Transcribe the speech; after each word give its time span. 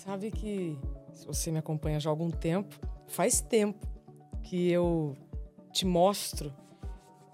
sabe 0.00 0.30
que, 0.30 0.78
se 1.12 1.26
você 1.26 1.50
me 1.50 1.58
acompanha 1.58 2.00
já 2.00 2.08
há 2.08 2.12
algum 2.12 2.30
tempo, 2.30 2.74
faz 3.06 3.42
tempo 3.42 3.86
que 4.42 4.70
eu 4.70 5.14
te 5.72 5.84
mostro 5.84 6.52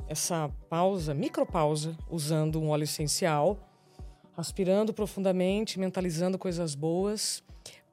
essa 0.08 0.50
pausa, 0.68 1.14
micropausa, 1.14 1.96
usando 2.10 2.60
um 2.60 2.70
óleo 2.70 2.82
essencial, 2.82 3.56
aspirando 4.36 4.92
profundamente, 4.92 5.78
mentalizando 5.78 6.36
coisas 6.36 6.74
boas, 6.74 7.40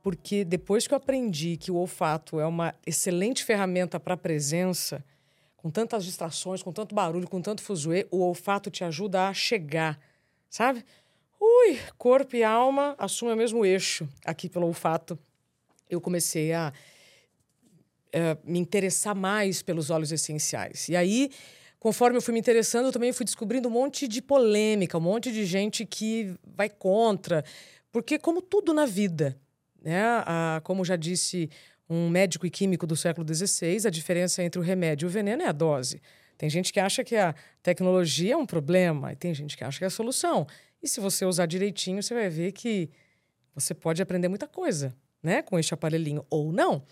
porque 0.02 0.44
depois 0.44 0.88
que 0.88 0.94
eu 0.94 0.98
aprendi 0.98 1.56
que 1.56 1.72
o 1.72 1.76
olfato 1.76 2.40
é 2.40 2.46
uma 2.46 2.74
excelente 2.86 3.44
ferramenta 3.44 4.00
para 4.00 4.16
a 4.16 4.18
presença, 4.18 5.04
com 5.56 5.70
tantas 5.70 6.04
distrações, 6.04 6.64
com 6.64 6.72
tanto 6.72 6.96
barulho, 6.96 7.30
com 7.30 7.42
tanto 7.42 7.62
fuzuê, 7.62 8.08
o 8.10 8.22
olfato 8.22 8.72
te 8.72 8.84
ajuda 8.84 9.28
a 9.28 9.34
chegar, 9.36 10.00
sabe? 10.50 10.84
Ui, 11.46 11.78
corpo 11.98 12.38
e 12.38 12.44
alma 12.44 12.96
assumem 12.98 13.34
o 13.34 13.38
mesmo 13.38 13.66
eixo 13.66 14.08
aqui 14.24 14.48
pelo 14.48 14.66
olfato. 14.66 15.20
Eu 15.90 16.00
comecei 16.00 16.54
a 16.54 16.72
uh, 18.16 18.50
me 18.50 18.60
interessar 18.60 19.14
mais 19.14 19.62
pelos 19.62 19.90
óleos 19.90 20.14
essenciais. 20.14 20.88
E 20.88 20.96
aí 20.96 21.30
conforme 21.82 22.18
eu 22.18 22.22
fui 22.22 22.34
me 22.34 22.40
interessando, 22.40 22.86
eu 22.86 22.92
também 22.94 23.12
fui 23.12 23.26
descobrindo 23.26 23.68
um 23.68 23.72
monte 23.72 24.08
de 24.08 24.22
polêmica, 24.22 24.98
um 24.98 25.02
monte 25.02 25.34
de 25.34 25.46
gente 25.46 25.86
que 25.86 26.34
vai 26.56 26.70
contra. 26.70 27.44
Porque, 27.92 28.18
como 28.18 28.42
tudo 28.42 28.74
na 28.74 28.86
vida, 28.86 29.38
né? 29.82 30.02
A, 30.26 30.62
como 30.64 30.86
já 30.86 30.96
disse 30.96 31.50
um 31.90 32.08
médico 32.08 32.48
e 32.48 32.50
químico 32.50 32.88
do 32.88 32.96
século 32.96 33.28
XVI, 33.28 33.86
a 33.86 33.90
diferença 33.90 34.42
entre 34.42 34.62
o 34.62 34.64
remédio 34.64 35.08
e 35.08 35.10
o 35.10 35.10
veneno 35.10 35.44
é 35.44 35.48
a 35.48 35.52
dose. 35.52 36.02
Tem 36.38 36.50
gente 36.50 36.72
que 36.72 36.80
acha 36.80 37.04
que 37.04 37.18
a 37.18 37.36
tecnologia 37.62 38.34
é 38.34 38.38
um 38.38 38.46
problema, 38.46 39.12
e 39.12 39.18
tem 39.18 39.34
gente 39.34 39.58
que 39.58 39.64
acha 39.66 39.78
que 39.78 39.84
é 39.84 39.88
a 39.88 39.90
solução. 39.90 40.48
E 40.84 40.88
se 40.88 41.00
você 41.00 41.26
usar 41.26 41.46
direitinho, 41.46 42.04
você 42.04 42.14
vai 42.14 42.30
ver 42.30 42.52
que 42.52 42.90
você 43.56 43.74
pode 43.74 44.02
aprender 44.02 44.28
muita 44.28 44.48
coisa, 44.48 44.94
né? 45.24 45.42
Com 45.42 45.58
este 45.58 45.74
aparelhinho, 45.74 46.26
ou 46.30 46.52
não. 46.52 46.84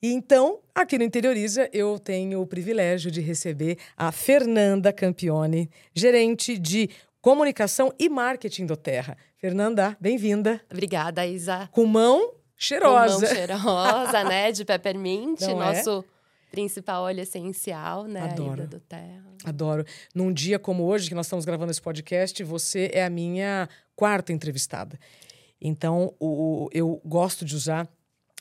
E 0.00 0.12
então, 0.12 0.60
aqui 0.72 0.96
no 0.96 1.02
Interioriza, 1.02 1.68
eu 1.72 1.98
tenho 1.98 2.40
o 2.40 2.46
privilégio 2.46 3.10
de 3.10 3.20
receber 3.20 3.78
a 3.96 4.12
Fernanda 4.12 4.92
Campione, 4.92 5.68
gerente 5.92 6.56
de 6.56 6.88
comunicação 7.20 7.92
e 7.98 8.08
marketing 8.08 8.66
do 8.66 8.76
Terra. 8.76 9.16
Fernanda, 9.36 9.96
bem-vinda. 10.00 10.60
Obrigada, 10.70 11.26
Isa. 11.26 11.68
Com 11.72 11.84
mão 11.84 12.34
cheirosa. 12.56 13.14
Com 13.14 13.20
mão 13.22 13.34
cheirosa, 13.34 14.24
né? 14.24 14.52
De 14.52 14.64
peppermint, 14.64 15.40
Não 15.40 15.62
é? 15.62 15.74
nosso 15.74 16.04
é? 16.08 16.11
Principal 16.52 17.02
óleo 17.04 17.20
essencial, 17.20 18.04
né? 18.04 18.20
Adoro. 18.20 18.68
do 18.68 18.78
Terra. 18.78 19.24
Adoro. 19.44 19.84
Num 20.14 20.32
dia 20.32 20.58
como 20.58 20.84
hoje, 20.84 21.08
que 21.08 21.14
nós 21.14 21.26
estamos 21.26 21.44
gravando 21.44 21.72
esse 21.72 21.80
podcast, 21.80 22.44
você 22.44 22.90
é 22.92 23.04
a 23.04 23.10
minha 23.10 23.68
quarta 23.96 24.32
entrevistada. 24.32 24.98
Então, 25.60 26.14
o, 26.20 26.68
eu 26.72 27.00
gosto 27.04 27.44
de 27.44 27.56
usar 27.56 27.88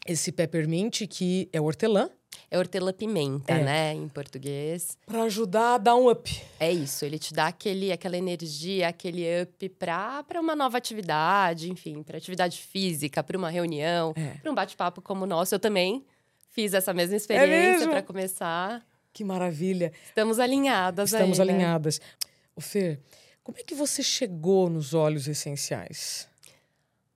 esse 0.06 0.32
peppermint 0.32 1.08
que 1.08 1.50
é 1.54 1.62
hortelã. 1.62 2.10
É 2.50 2.58
hortelã-pimenta, 2.58 3.54
é. 3.54 3.64
né, 3.64 3.94
em 3.94 4.08
português. 4.10 4.98
Para 5.06 5.24
ajudar 5.24 5.76
a 5.76 5.78
dar 5.78 5.96
um 5.96 6.10
up. 6.10 6.42
É 6.60 6.72
isso, 6.72 7.06
ele 7.06 7.18
te 7.18 7.34
dá 7.34 7.48
aquele, 7.48 7.92
aquela 7.92 8.18
energia, 8.18 8.90
aquele 8.90 9.24
up 9.42 9.70
para 9.70 10.40
uma 10.40 10.56
nova 10.56 10.78
atividade, 10.78 11.72
enfim, 11.72 12.04
para 12.04 12.18
atividade 12.18 12.58
física, 12.58 13.24
para 13.24 13.38
uma 13.38 13.50
reunião, 13.50 14.14
é. 14.16 14.38
para 14.42 14.52
um 14.52 14.56
bate-papo 14.56 15.02
como 15.02 15.24
o 15.24 15.28
nosso. 15.28 15.56
Eu 15.56 15.60
também 15.60 16.06
fiz 16.52 16.74
essa 16.74 16.94
mesma 16.94 17.16
é 17.16 17.18
experiência 17.18 17.86
é 17.86 17.88
para 17.88 18.02
começar. 18.02 18.86
Que 19.12 19.24
maravilha. 19.24 19.92
Estamos 20.06 20.40
alinhadas 20.40 21.12
Estamos 21.12 21.40
aí, 21.40 21.48
né? 21.48 21.54
alinhadas. 21.54 22.00
Né? 22.00 22.06
O 22.56 22.62
Fer, 22.62 23.00
como 23.44 23.58
é 23.58 23.64
que 23.64 23.74
você 23.74 24.04
chegou 24.04 24.70
nos 24.70 24.94
óleos 24.94 25.28
essenciais? 25.28 26.28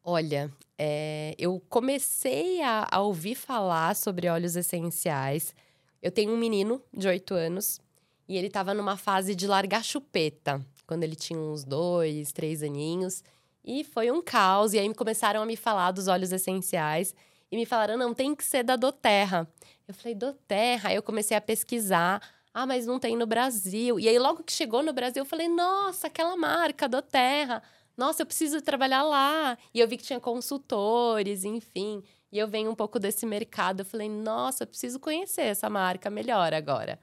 Olha, 0.03 0.51
é, 0.77 1.35
eu 1.37 1.61
comecei 1.69 2.61
a, 2.61 2.87
a, 2.91 3.01
ouvir 3.01 3.35
falar 3.35 3.95
sobre 3.95 4.27
óleos 4.27 4.55
essenciais. 4.55 5.53
Eu 6.01 6.11
tenho 6.11 6.31
um 6.31 6.37
menino 6.37 6.81
de 6.93 7.07
8 7.07 7.33
anos 7.33 7.79
e 8.27 8.37
ele 8.37 8.47
estava 8.47 8.73
numa 8.73 8.97
fase 8.97 9.35
de 9.35 9.47
largar 9.47 9.83
chupeta, 9.83 10.65
quando 10.85 11.03
ele 11.03 11.15
tinha 11.15 11.39
uns 11.39 11.63
dois, 11.63 12.31
três 12.31 12.61
aninhos. 12.61 13.23
E 13.63 13.83
foi 13.83 14.11
um 14.11 14.21
caos. 14.21 14.73
E 14.73 14.79
aí 14.79 14.93
começaram 14.93 15.41
a 15.41 15.45
me 15.45 15.55
falar 15.55 15.91
dos 15.91 16.07
óleos 16.07 16.31
essenciais 16.31 17.15
e 17.51 17.55
me 17.57 17.65
falaram: 17.65 17.97
não, 17.97 18.13
tem 18.13 18.35
que 18.35 18.43
ser 18.43 18.63
da 18.63 18.75
Doterra. 18.75 19.47
Eu 19.87 19.93
falei: 19.93 20.15
Doterra. 20.15 20.89
Aí 20.89 20.95
eu 20.95 21.03
comecei 21.03 21.35
a 21.35 21.41
pesquisar. 21.41 22.21
Ah, 22.53 22.65
mas 22.65 22.85
não 22.85 22.99
tem 22.99 23.17
no 23.17 23.25
Brasil. 23.27 23.99
E 23.99 24.07
aí, 24.07 24.17
logo 24.17 24.43
que 24.43 24.53
chegou 24.53 24.81
no 24.81 24.93
Brasil, 24.93 25.21
eu 25.21 25.25
falei: 25.25 25.47
nossa, 25.47 26.07
aquela 26.07 26.37
marca, 26.37 26.87
Doterra 26.87 27.61
nossa, 27.97 28.21
eu 28.23 28.25
preciso 28.25 28.61
trabalhar 28.61 29.03
lá. 29.03 29.57
E 29.73 29.79
eu 29.79 29.87
vi 29.87 29.97
que 29.97 30.03
tinha 30.03 30.19
consultores, 30.19 31.43
enfim. 31.43 32.03
E 32.31 32.37
eu 32.37 32.47
venho 32.47 32.69
um 32.71 32.75
pouco 32.75 32.99
desse 32.99 33.25
mercado. 33.25 33.81
Eu 33.81 33.85
falei, 33.85 34.09
nossa, 34.09 34.63
eu 34.63 34.67
preciso 34.67 34.99
conhecer 34.99 35.43
essa 35.43 35.69
marca 35.69 36.09
melhor 36.09 36.53
agora. 36.53 36.99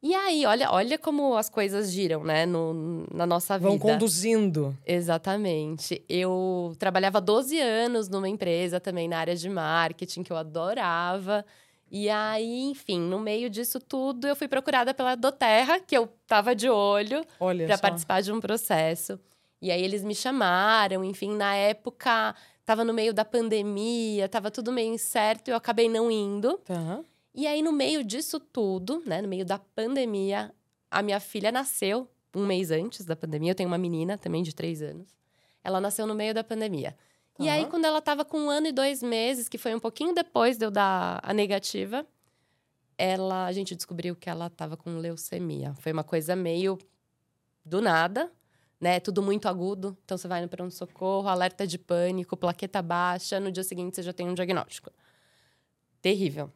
E 0.00 0.14
aí, 0.14 0.46
olha, 0.46 0.70
olha 0.70 0.96
como 0.96 1.36
as 1.36 1.48
coisas 1.48 1.90
giram, 1.90 2.22
né, 2.22 2.46
no, 2.46 3.04
na 3.12 3.26
nossa 3.26 3.58
vida. 3.58 3.68
Vão 3.68 3.78
conduzindo. 3.78 4.76
Exatamente. 4.86 6.02
Eu 6.08 6.72
trabalhava 6.78 7.20
12 7.20 7.58
anos 7.58 8.08
numa 8.08 8.28
empresa 8.28 8.78
também 8.78 9.08
na 9.08 9.18
área 9.18 9.34
de 9.34 9.48
marketing, 9.48 10.22
que 10.22 10.32
eu 10.32 10.36
adorava. 10.36 11.44
E 11.90 12.08
aí, 12.08 12.70
enfim, 12.70 13.00
no 13.00 13.18
meio 13.18 13.50
disso 13.50 13.80
tudo, 13.80 14.28
eu 14.28 14.36
fui 14.36 14.46
procurada 14.46 14.94
pela 14.94 15.16
Doterra, 15.16 15.80
que 15.80 15.96
eu 15.96 16.08
tava 16.26 16.54
de 16.54 16.68
olho 16.68 17.24
para 17.66 17.78
participar 17.78 18.22
de 18.22 18.30
um 18.30 18.40
processo. 18.40 19.18
E 19.60 19.72
aí 19.72 19.82
eles 19.82 20.04
me 20.04 20.14
chamaram, 20.14 21.02
enfim, 21.02 21.34
na 21.34 21.56
época 21.56 22.34
tava 22.64 22.84
no 22.84 22.92
meio 22.92 23.12
da 23.12 23.24
pandemia, 23.24 24.28
tava 24.28 24.50
tudo 24.50 24.70
meio 24.70 24.92
incerto 24.92 25.48
e 25.48 25.50
eu 25.50 25.56
acabei 25.56 25.88
não 25.88 26.10
indo. 26.10 26.58
Tá. 26.58 27.00
E 27.38 27.46
aí, 27.46 27.62
no 27.62 27.72
meio 27.72 28.02
disso 28.02 28.40
tudo, 28.40 29.00
né, 29.06 29.22
no 29.22 29.28
meio 29.28 29.44
da 29.44 29.60
pandemia, 29.60 30.52
a 30.90 31.00
minha 31.02 31.20
filha 31.20 31.52
nasceu 31.52 32.10
um 32.34 32.44
mês 32.44 32.72
antes 32.72 33.04
da 33.04 33.14
pandemia. 33.14 33.52
Eu 33.52 33.54
tenho 33.54 33.68
uma 33.68 33.78
menina 33.78 34.18
também 34.18 34.42
de 34.42 34.52
três 34.52 34.82
anos. 34.82 35.16
Ela 35.62 35.80
nasceu 35.80 36.04
no 36.04 36.16
meio 36.16 36.34
da 36.34 36.42
pandemia. 36.42 36.96
Uhum. 37.38 37.46
E 37.46 37.48
aí, 37.48 37.66
quando 37.66 37.84
ela 37.84 38.02
tava 38.02 38.24
com 38.24 38.40
um 38.40 38.50
ano 38.50 38.66
e 38.66 38.72
dois 38.72 39.04
meses, 39.04 39.48
que 39.48 39.56
foi 39.56 39.72
um 39.72 39.78
pouquinho 39.78 40.12
depois 40.12 40.58
de 40.58 40.66
eu 40.66 40.70
dar 40.72 41.20
a 41.22 41.32
negativa, 41.32 42.04
ela, 42.96 43.46
a 43.46 43.52
gente 43.52 43.76
descobriu 43.76 44.16
que 44.16 44.28
ela 44.28 44.50
tava 44.50 44.76
com 44.76 44.98
leucemia. 44.98 45.74
Foi 45.76 45.92
uma 45.92 46.02
coisa 46.02 46.34
meio 46.34 46.76
do 47.64 47.80
nada 47.80 48.32
né? 48.80 49.00
Tudo 49.00 49.22
muito 49.22 49.48
agudo. 49.48 49.96
Então 50.04 50.16
você 50.16 50.28
vai 50.28 50.40
no 50.40 50.48
pronto-socorro, 50.48 51.28
alerta 51.28 51.66
de 51.66 51.78
pânico, 51.78 52.36
plaqueta 52.36 52.80
baixa, 52.80 53.40
no 53.40 53.50
dia 53.50 53.64
seguinte 53.64 53.96
você 53.96 54.02
já 54.02 54.12
tem 54.12 54.28
um 54.28 54.34
diagnóstico. 54.34 54.90
Terrível. 56.00 56.52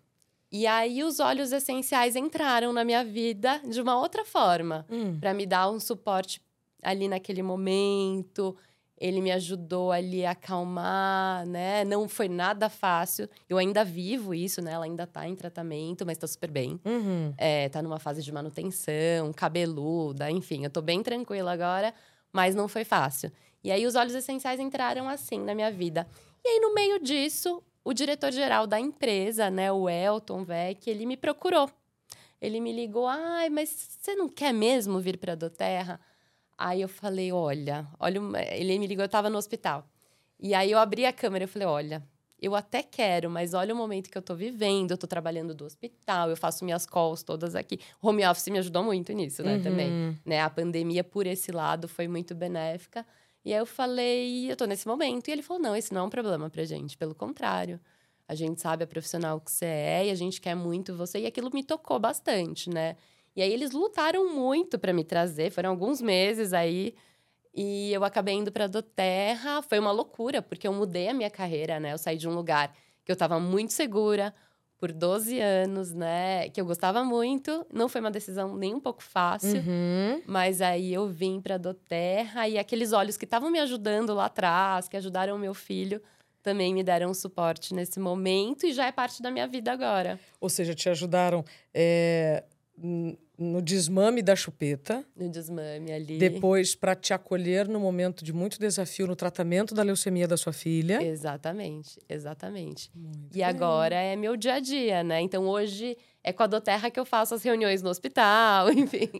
E 0.52 0.66
aí 0.66 1.02
os 1.02 1.18
óleos 1.18 1.50
essenciais 1.50 2.14
entraram 2.14 2.74
na 2.74 2.84
minha 2.84 3.02
vida 3.02 3.58
de 3.66 3.80
uma 3.80 3.98
outra 3.98 4.22
forma, 4.22 4.84
hum. 4.90 5.18
para 5.18 5.32
me 5.32 5.46
dar 5.46 5.70
um 5.70 5.80
suporte 5.80 6.42
ali 6.82 7.08
naquele 7.08 7.42
momento. 7.42 8.54
Ele 8.98 9.22
me 9.22 9.32
ajudou 9.32 9.90
ali 9.90 10.26
a 10.26 10.32
acalmar, 10.32 11.46
né? 11.46 11.84
Não 11.84 12.06
foi 12.06 12.28
nada 12.28 12.68
fácil. 12.68 13.28
Eu 13.48 13.56
ainda 13.56 13.82
vivo 13.82 14.34
isso, 14.34 14.60
né? 14.60 14.72
Ela 14.72 14.84
ainda 14.84 15.06
tá 15.06 15.26
em 15.26 15.34
tratamento, 15.34 16.04
mas 16.04 16.18
tá 16.18 16.26
super 16.26 16.50
bem. 16.50 16.78
Uhum. 16.84 17.32
É, 17.38 17.70
tá 17.70 17.82
numa 17.82 17.98
fase 17.98 18.22
de 18.22 18.30
manutenção, 18.30 19.32
cabeluda, 19.34 20.30
enfim. 20.30 20.64
Eu 20.64 20.70
tô 20.70 20.82
bem 20.82 21.02
tranquila 21.02 21.50
agora, 21.50 21.94
mas 22.30 22.54
não 22.54 22.68
foi 22.68 22.84
fácil. 22.84 23.32
E 23.64 23.72
aí 23.72 23.86
os 23.86 23.94
óleos 23.94 24.14
essenciais 24.14 24.60
entraram 24.60 25.08
assim 25.08 25.38
na 25.38 25.54
minha 25.54 25.70
vida. 25.72 26.06
E 26.44 26.48
aí 26.48 26.60
no 26.60 26.74
meio 26.74 27.02
disso, 27.02 27.62
o 27.84 27.92
diretor-geral 27.92 28.66
da 28.66 28.78
empresa, 28.78 29.50
né, 29.50 29.70
o 29.72 29.88
Elton 29.88 30.44
Vec, 30.44 30.88
ele 30.88 31.06
me 31.06 31.16
procurou. 31.16 31.70
Ele 32.40 32.60
me 32.60 32.72
ligou: 32.72 33.06
"Ai, 33.06 33.48
mas 33.48 33.68
você 33.70 34.14
não 34.14 34.28
quer 34.28 34.52
mesmo 34.52 35.00
vir 35.00 35.18
para 35.18 35.32
a 35.32 35.36
Doterra?" 35.36 36.00
Aí 36.58 36.80
eu 36.80 36.88
falei: 36.88 37.32
"Olha, 37.32 37.86
olha, 37.98 38.20
ele 38.52 38.78
me 38.78 38.86
ligou, 38.86 39.02
eu 39.02 39.06
estava 39.06 39.30
no 39.30 39.38
hospital. 39.38 39.86
E 40.38 40.54
aí 40.54 40.70
eu 40.70 40.78
abri 40.78 41.06
a 41.06 41.12
câmera 41.12 41.44
e 41.44 41.46
falei: 41.46 41.68
"Olha, 41.68 42.02
eu 42.42 42.56
até 42.56 42.82
quero, 42.82 43.30
mas 43.30 43.54
olha 43.54 43.72
o 43.72 43.76
momento 43.76 44.10
que 44.10 44.18
eu 44.18 44.22
tô 44.22 44.34
vivendo, 44.34 44.90
eu 44.90 44.98
tô 44.98 45.06
trabalhando 45.06 45.54
do 45.54 45.64
hospital, 45.64 46.28
eu 46.28 46.36
faço 46.36 46.64
minhas 46.64 46.84
calls 46.84 47.22
todas 47.22 47.54
aqui. 47.54 47.78
Home 48.02 48.26
office 48.26 48.48
me 48.48 48.58
ajudou 48.58 48.82
muito 48.82 49.12
nisso, 49.12 49.44
né, 49.44 49.56
uhum. 49.56 49.62
também. 49.62 50.18
Né? 50.26 50.40
A 50.40 50.50
pandemia, 50.50 51.04
por 51.04 51.24
esse 51.24 51.52
lado, 51.52 51.86
foi 51.86 52.08
muito 52.08 52.34
benéfica. 52.34 53.06
E 53.44 53.52
aí 53.52 53.58
eu 53.58 53.66
falei, 53.66 54.50
eu 54.50 54.56
tô 54.56 54.66
nesse 54.66 54.86
momento. 54.86 55.28
E 55.28 55.32
ele 55.32 55.42
falou, 55.42 55.62
não, 55.62 55.76
esse 55.76 55.92
não 55.92 56.02
é 56.02 56.04
um 56.04 56.10
problema 56.10 56.48
pra 56.50 56.64
gente, 56.64 56.96
pelo 56.96 57.14
contrário. 57.14 57.80
A 58.28 58.34
gente 58.34 58.60
sabe 58.60 58.84
a 58.84 58.86
profissional 58.86 59.40
que 59.40 59.50
você 59.50 59.66
é 59.66 60.06
e 60.06 60.10
a 60.10 60.14
gente 60.14 60.40
quer 60.40 60.54
muito 60.54 60.96
você. 60.96 61.20
E 61.20 61.26
aquilo 61.26 61.50
me 61.52 61.62
tocou 61.64 61.98
bastante, 61.98 62.70
né? 62.70 62.96
E 63.36 63.42
aí 63.42 63.52
eles 63.52 63.72
lutaram 63.72 64.32
muito 64.34 64.78
para 64.78 64.92
me 64.92 65.04
trazer, 65.04 65.50
foram 65.50 65.70
alguns 65.70 66.00
meses 66.02 66.52
aí 66.52 66.94
E 67.54 67.92
eu 67.92 68.04
acabei 68.04 68.34
indo 68.34 68.52
para 68.52 68.66
do 68.66 68.82
Terra. 68.82 69.62
Foi 69.62 69.78
uma 69.78 69.92
loucura, 69.92 70.42
porque 70.42 70.66
eu 70.66 70.72
mudei 70.72 71.08
a 71.08 71.14
minha 71.14 71.30
carreira, 71.30 71.78
né? 71.80 71.92
Eu 71.92 71.98
saí 71.98 72.16
de 72.16 72.28
um 72.28 72.34
lugar 72.34 72.74
que 73.04 73.10
eu 73.12 73.14
estava 73.14 73.38
muito 73.40 73.72
segura 73.72 74.34
por 74.82 74.90
12 74.90 75.38
anos, 75.38 75.92
né? 75.92 76.48
Que 76.48 76.60
eu 76.60 76.64
gostava 76.64 77.04
muito. 77.04 77.64
Não 77.72 77.88
foi 77.88 78.00
uma 78.00 78.10
decisão 78.10 78.56
nem 78.56 78.74
um 78.74 78.80
pouco 78.80 79.00
fácil. 79.00 79.60
Uhum. 79.60 80.20
Mas 80.26 80.60
aí 80.60 80.92
eu 80.92 81.06
vim 81.06 81.40
para 81.40 81.56
do 81.56 81.72
Terra 81.72 82.48
e 82.48 82.58
aqueles 82.58 82.92
olhos 82.92 83.16
que 83.16 83.24
estavam 83.24 83.48
me 83.48 83.60
ajudando 83.60 84.12
lá 84.12 84.24
atrás, 84.24 84.88
que 84.88 84.96
ajudaram 84.96 85.36
o 85.36 85.38
meu 85.38 85.54
filho, 85.54 86.02
também 86.42 86.74
me 86.74 86.82
deram 86.82 87.14
suporte 87.14 87.72
nesse 87.72 88.00
momento 88.00 88.66
e 88.66 88.72
já 88.72 88.86
é 88.86 88.90
parte 88.90 89.22
da 89.22 89.30
minha 89.30 89.46
vida 89.46 89.70
agora. 89.70 90.18
Ou 90.40 90.48
seja, 90.48 90.74
te 90.74 90.88
ajudaram 90.88 91.44
é, 91.72 92.42
no 93.42 93.60
desmame 93.60 94.22
da 94.22 94.36
chupeta. 94.36 95.04
No 95.16 95.28
desmame 95.28 95.92
ali. 95.92 96.18
Depois, 96.18 96.74
para 96.74 96.94
te 96.94 97.12
acolher 97.12 97.68
no 97.68 97.80
momento 97.80 98.24
de 98.24 98.32
muito 98.32 98.58
desafio 98.58 99.06
no 99.06 99.16
tratamento 99.16 99.74
da 99.74 99.82
leucemia 99.82 100.26
da 100.26 100.36
sua 100.36 100.52
filha. 100.52 101.02
Exatamente, 101.02 101.98
exatamente. 102.08 102.90
Muito 102.94 103.34
e 103.34 103.38
bem. 103.38 103.42
agora 103.44 103.96
é 103.96 104.16
meu 104.16 104.36
dia 104.36 104.54
a 104.54 104.60
dia, 104.60 105.02
né? 105.02 105.20
Então 105.20 105.46
hoje 105.46 105.96
é 106.22 106.32
com 106.32 106.42
a 106.42 106.46
Doterra 106.46 106.90
que 106.90 106.98
eu 106.98 107.04
faço 107.04 107.34
as 107.34 107.42
reuniões 107.42 107.82
no 107.82 107.90
hospital, 107.90 108.70
enfim. 108.72 109.10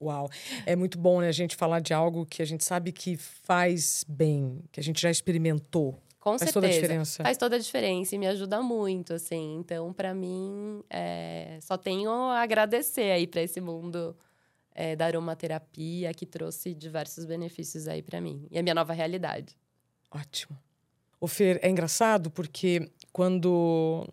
Uau, 0.00 0.28
é 0.66 0.74
muito 0.74 0.98
bom 0.98 1.20
né, 1.20 1.28
a 1.28 1.32
gente 1.32 1.54
falar 1.54 1.80
de 1.80 1.94
algo 1.94 2.26
que 2.26 2.42
a 2.42 2.44
gente 2.44 2.64
sabe 2.64 2.90
que 2.90 3.16
faz 3.16 4.04
bem, 4.08 4.64
que 4.72 4.80
a 4.80 4.82
gente 4.82 5.00
já 5.00 5.10
experimentou. 5.10 5.96
Com 6.22 6.38
Faz 6.38 6.52
certeza. 6.52 6.52
toda 6.52 6.66
a 6.68 6.70
diferença. 6.70 7.22
Faz 7.24 7.36
toda 7.36 7.56
a 7.56 7.58
diferença 7.58 8.14
e 8.14 8.18
me 8.18 8.28
ajuda 8.28 8.62
muito, 8.62 9.12
assim. 9.12 9.56
Então, 9.56 9.92
para 9.92 10.14
mim, 10.14 10.80
é, 10.88 11.58
só 11.60 11.76
tenho 11.76 12.12
a 12.12 12.40
agradecer 12.40 13.10
aí 13.10 13.26
para 13.26 13.42
esse 13.42 13.60
mundo 13.60 14.16
é, 14.72 14.94
da 14.94 15.06
aromaterapia 15.06 16.14
que 16.14 16.24
trouxe 16.24 16.74
diversos 16.74 17.24
benefícios 17.24 17.88
aí 17.88 18.02
para 18.02 18.20
mim. 18.20 18.46
E 18.52 18.56
a 18.56 18.62
minha 18.62 18.72
nova 18.72 18.92
realidade. 18.92 19.56
Ótimo. 20.12 20.56
O 21.20 21.26
Fer, 21.26 21.58
é 21.60 21.68
engraçado 21.68 22.30
porque 22.30 22.88
quando 23.12 24.06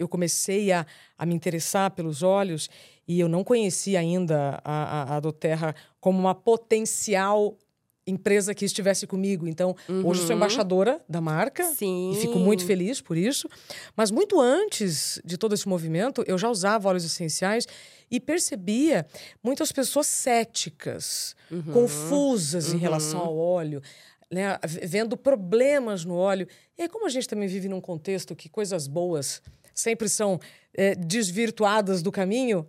eu 0.00 0.08
comecei 0.08 0.72
a, 0.72 0.84
a 1.16 1.24
me 1.24 1.36
interessar 1.36 1.92
pelos 1.92 2.24
olhos 2.24 2.68
e 3.06 3.20
eu 3.20 3.28
não 3.28 3.44
conhecia 3.44 4.00
ainda 4.00 4.60
a, 4.64 5.12
a, 5.12 5.16
a 5.16 5.20
Doterra 5.20 5.72
como 6.00 6.18
uma 6.18 6.34
potencial 6.34 7.56
empresa 8.06 8.54
que 8.54 8.64
estivesse 8.64 9.06
comigo. 9.06 9.48
Então, 9.48 9.74
hoje 9.88 10.20
eu 10.20 10.26
sou 10.26 10.30
Uhum. 10.30 10.36
embaixadora 10.36 11.00
da 11.08 11.20
marca. 11.20 11.64
Sim. 11.64 12.12
E 12.12 12.20
fico 12.20 12.38
muito 12.38 12.64
feliz 12.64 13.00
por 13.00 13.16
isso. 13.16 13.48
Mas 13.96 14.10
muito 14.10 14.40
antes 14.40 15.20
de 15.24 15.36
todo 15.36 15.54
esse 15.54 15.68
movimento, 15.68 16.22
eu 16.26 16.38
já 16.38 16.48
usava 16.48 16.88
óleos 16.88 17.04
essenciais 17.04 17.66
e 18.10 18.20
percebia 18.20 19.06
muitas 19.42 19.72
pessoas 19.72 20.06
céticas, 20.06 21.34
Uhum. 21.50 21.62
confusas 21.72 22.68
em 22.70 22.74
Uhum. 22.74 22.78
relação 22.80 23.20
ao 23.20 23.36
óleo. 23.36 23.82
Né, 24.28 24.58
vendo 24.82 25.16
problemas 25.16 26.04
no 26.04 26.16
óleo. 26.16 26.48
E 26.76 26.82
aí, 26.82 26.88
como 26.88 27.06
a 27.06 27.08
gente 27.08 27.28
também 27.28 27.46
vive 27.46 27.68
num 27.68 27.80
contexto 27.80 28.34
que 28.34 28.48
coisas 28.48 28.88
boas 28.88 29.40
sempre 29.72 30.08
são 30.08 30.40
eh, 30.78 30.96
desvirtuadas 30.96 32.02
do 32.02 32.10
caminho, 32.10 32.68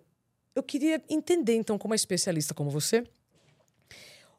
eu 0.56 0.62
queria 0.62 1.02
entender, 1.10 1.56
então, 1.56 1.78
como 1.78 1.92
uma 1.92 1.96
especialista 1.96 2.54
como 2.54 2.70
você, 2.70 3.04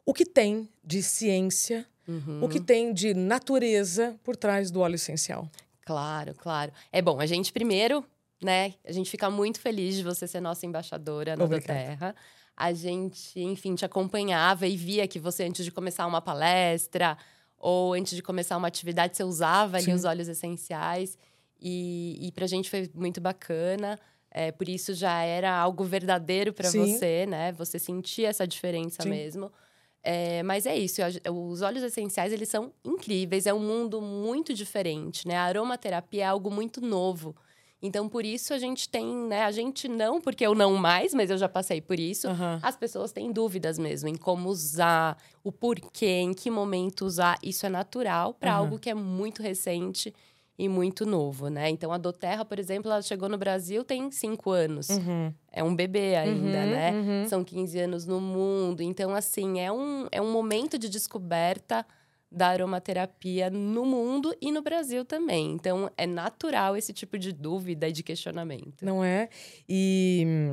o 0.09 0.13
que 0.13 0.25
tem 0.25 0.67
de 0.83 1.03
ciência, 1.03 1.85
Uhum. 2.07 2.43
o 2.43 2.49
que 2.49 2.59
tem 2.59 2.91
de 2.91 3.13
natureza 3.13 4.15
por 4.23 4.35
trás 4.35 4.71
do 4.71 4.79
óleo 4.79 4.95
essencial. 4.95 5.47
Claro, 5.85 6.33
claro. 6.35 6.71
É 6.91 7.01
bom, 7.01 7.19
a 7.19 7.25
gente 7.27 7.53
primeiro, 7.53 8.03
né? 8.41 8.73
A 8.83 8.91
gente 8.91 9.09
fica 9.11 9.29
muito 9.29 9.59
feliz 9.59 9.95
de 9.95 10.03
você 10.03 10.27
ser 10.27 10.39
nossa 10.41 10.65
embaixadora 10.65 11.35
na. 11.35 11.45
Doterra. 11.45 12.15
A 12.57 12.73
gente, 12.73 13.39
enfim, 13.39 13.75
te 13.75 13.85
acompanhava 13.85 14.65
e 14.67 14.75
via 14.75 15.07
que 15.07 15.19
você, 15.19 15.43
antes 15.43 15.63
de 15.63 15.71
começar 15.71 16.05
uma 16.07 16.21
palestra 16.21 17.15
ou 17.57 17.93
antes 17.93 18.15
de 18.15 18.23
começar 18.23 18.57
uma 18.57 18.67
atividade, 18.67 19.15
você 19.15 19.23
usava 19.23 19.77
ali 19.77 19.85
Sim. 19.85 19.93
os 19.93 20.03
óleos 20.05 20.27
essenciais. 20.27 21.17
E, 21.61 22.17
e 22.27 22.31
pra 22.31 22.47
gente 22.47 22.69
foi 22.69 22.89
muito 22.95 23.21
bacana. 23.21 23.99
É, 24.31 24.51
por 24.51 24.67
isso 24.67 24.93
já 24.93 25.21
era 25.21 25.55
algo 25.55 25.83
verdadeiro 25.83 26.51
para 26.53 26.69
você, 26.69 27.25
né? 27.27 27.51
Você 27.53 27.77
sentia 27.79 28.27
essa 28.29 28.47
diferença 28.47 29.03
Sim. 29.03 29.09
mesmo. 29.09 29.51
É, 30.01 30.41
mas 30.43 30.65
é 30.65 30.77
isso, 30.77 31.01
os 31.31 31.61
óleos 31.61 31.83
essenciais, 31.83 32.31
eles 32.31 32.47
são 32.49 32.71
incríveis, 32.85 33.45
é 33.45 33.53
um 33.53 33.59
mundo 33.59 34.01
muito 34.01 34.53
diferente, 34.53 35.27
né? 35.27 35.35
A 35.35 35.43
aromaterapia 35.43 36.23
é 36.23 36.27
algo 36.27 36.49
muito 36.49 36.79
novo. 36.81 37.35
Então, 37.81 38.09
por 38.09 38.25
isso 38.25 38.53
a 38.53 38.57
gente 38.57 38.89
tem, 38.89 39.05
né? 39.05 39.43
A 39.43 39.51
gente 39.51 39.87
não, 39.87 40.19
porque 40.19 40.45
eu 40.45 40.53
não 40.53 40.75
mais, 40.75 41.13
mas 41.13 41.29
eu 41.29 41.37
já 41.37 41.47
passei 41.47 41.79
por 41.81 41.97
isso. 41.99 42.27
Aham. 42.27 42.59
As 42.61 42.75
pessoas 42.75 43.11
têm 43.11 43.31
dúvidas 43.31 43.79
mesmo 43.79 44.09
em 44.09 44.15
como 44.15 44.49
usar, 44.49 45.17
o 45.43 45.51
porquê, 45.51 46.05
em 46.05 46.33
que 46.33 46.49
momento 46.51 47.05
usar. 47.05 47.37
Isso 47.41 47.65
é 47.65 47.69
natural 47.69 48.33
para 48.33 48.51
Aham. 48.51 48.59
algo 48.59 48.79
que 48.79 48.89
é 48.89 48.93
muito 48.93 49.41
recente 49.41 50.13
e 50.59 50.67
muito 50.67 51.05
novo, 51.05 51.47
né? 51.47 51.69
Então, 51.69 51.89
a 51.93 51.97
Doterra, 51.97 52.43
por 52.43 52.59
exemplo, 52.59 52.91
ela 52.91 53.01
chegou 53.01 53.29
no 53.29 53.37
Brasil 53.37 53.81
tem 53.81 54.11
cinco 54.11 54.51
anos. 54.51 54.89
Uhum. 54.89 55.33
É 55.49 55.63
um 55.63 55.73
bebê 55.73 56.17
ainda, 56.17 56.35
Uhum, 56.41 56.69
né? 56.69 56.91
uhum. 56.91 57.27
São 57.29 57.45
15 57.45 57.79
anos 57.79 58.05
no 58.05 58.19
mundo. 58.19 58.83
Então, 58.83 59.15
assim, 59.15 59.61
é 59.61 59.71
um, 59.71 60.07
é 60.11 60.21
um 60.21 60.29
momento 60.29 60.77
de 60.77 60.89
descoberta 60.89 61.85
da 62.29 62.49
aromaterapia 62.49 63.49
no 63.49 63.85
mundo 63.85 64.35
e 64.41 64.51
no 64.51 64.61
Brasil 64.61 65.05
também. 65.05 65.49
Então, 65.51 65.89
é 65.97 66.05
natural 66.05 66.75
esse 66.75 66.91
tipo 66.91 67.17
de 67.17 67.31
dúvida 67.31 67.87
e 67.87 67.93
de 67.93 68.03
questionamento. 68.03 68.83
Não 68.83 69.01
é? 69.01 69.29
E 69.67 70.51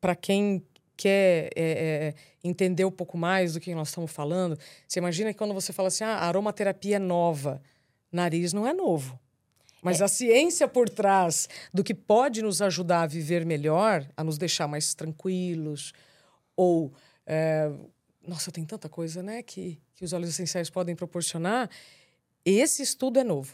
para 0.00 0.14
quem 0.14 0.64
quer 0.96 1.50
é, 1.56 2.14
é, 2.14 2.14
entender 2.44 2.84
um 2.84 2.92
pouco 2.92 3.18
mais 3.18 3.54
do 3.54 3.60
que 3.60 3.74
nós 3.74 3.88
estamos 3.88 4.12
falando, 4.12 4.56
você 4.86 5.00
imagina 5.00 5.32
que 5.32 5.38
quando 5.38 5.52
você 5.52 5.72
fala 5.72 5.88
assim, 5.88 6.04
ah, 6.04 6.14
a 6.14 6.28
aromaterapia 6.28 6.96
é 6.96 6.98
nova, 7.00 7.60
nariz 8.12 8.52
não 8.52 8.66
é 8.66 8.72
novo. 8.74 9.18
Mas 9.82 10.00
É. 10.00 10.04
a 10.04 10.08
ciência 10.08 10.68
por 10.68 10.88
trás 10.88 11.48
do 11.74 11.82
que 11.82 11.92
pode 11.94 12.40
nos 12.42 12.62
ajudar 12.62 13.02
a 13.02 13.06
viver 13.06 13.44
melhor, 13.44 14.06
a 14.16 14.22
nos 14.22 14.38
deixar 14.38 14.68
mais 14.68 14.94
tranquilos, 14.94 15.92
ou. 16.56 16.92
é, 17.26 17.70
nossa, 18.26 18.52
tem 18.52 18.64
tanta 18.64 18.88
coisa, 18.88 19.20
né, 19.22 19.42
que, 19.42 19.80
que 19.96 20.04
os 20.04 20.12
óleos 20.12 20.30
essenciais 20.30 20.70
podem 20.70 20.94
proporcionar. 20.94 21.68
Esse 22.44 22.82
estudo 22.82 23.18
é 23.18 23.24
novo. 23.24 23.52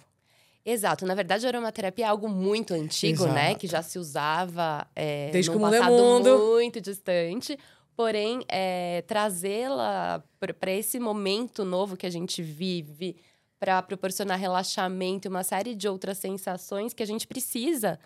Exato. 0.65 1.07
Na 1.07 1.15
verdade, 1.15 1.47
a 1.47 1.49
aromaterapia 1.49 2.05
é 2.05 2.09
algo 2.09 2.29
muito 2.29 2.75
antigo, 2.75 3.27
né? 3.27 3.47
Exato. 3.47 3.61
Que 3.61 3.67
já 3.67 3.83
se 3.83 3.99
usava 3.99 4.87
é, 4.95 5.31
Desde 5.31 5.51
num 5.51 5.59
que 5.59 5.65
é 5.65 5.71
passado 5.71 5.93
mundo. 5.93 6.39
muito 6.53 6.81
distante. 6.83 7.59
Porém, 7.97 8.45
é, 8.49 9.03
trazê-la 9.07 10.23
para 10.39 10.71
esse 10.73 11.01
momento 11.01 11.65
novo 11.65 11.97
que 11.97 12.05
a 12.07 12.11
gente 12.11 12.43
vive, 12.43 13.17
para 13.59 13.83
proporcionar 13.83 14.39
relaxamento 14.39 15.27
e 15.27 15.31
uma 15.31 15.43
série 15.43 15.75
de 15.75 15.89
outras 15.89 16.19
sensações 16.19 16.93
que 16.95 17.03
a 17.03 17.07
gente 17.07 17.27
precisa, 17.27 17.99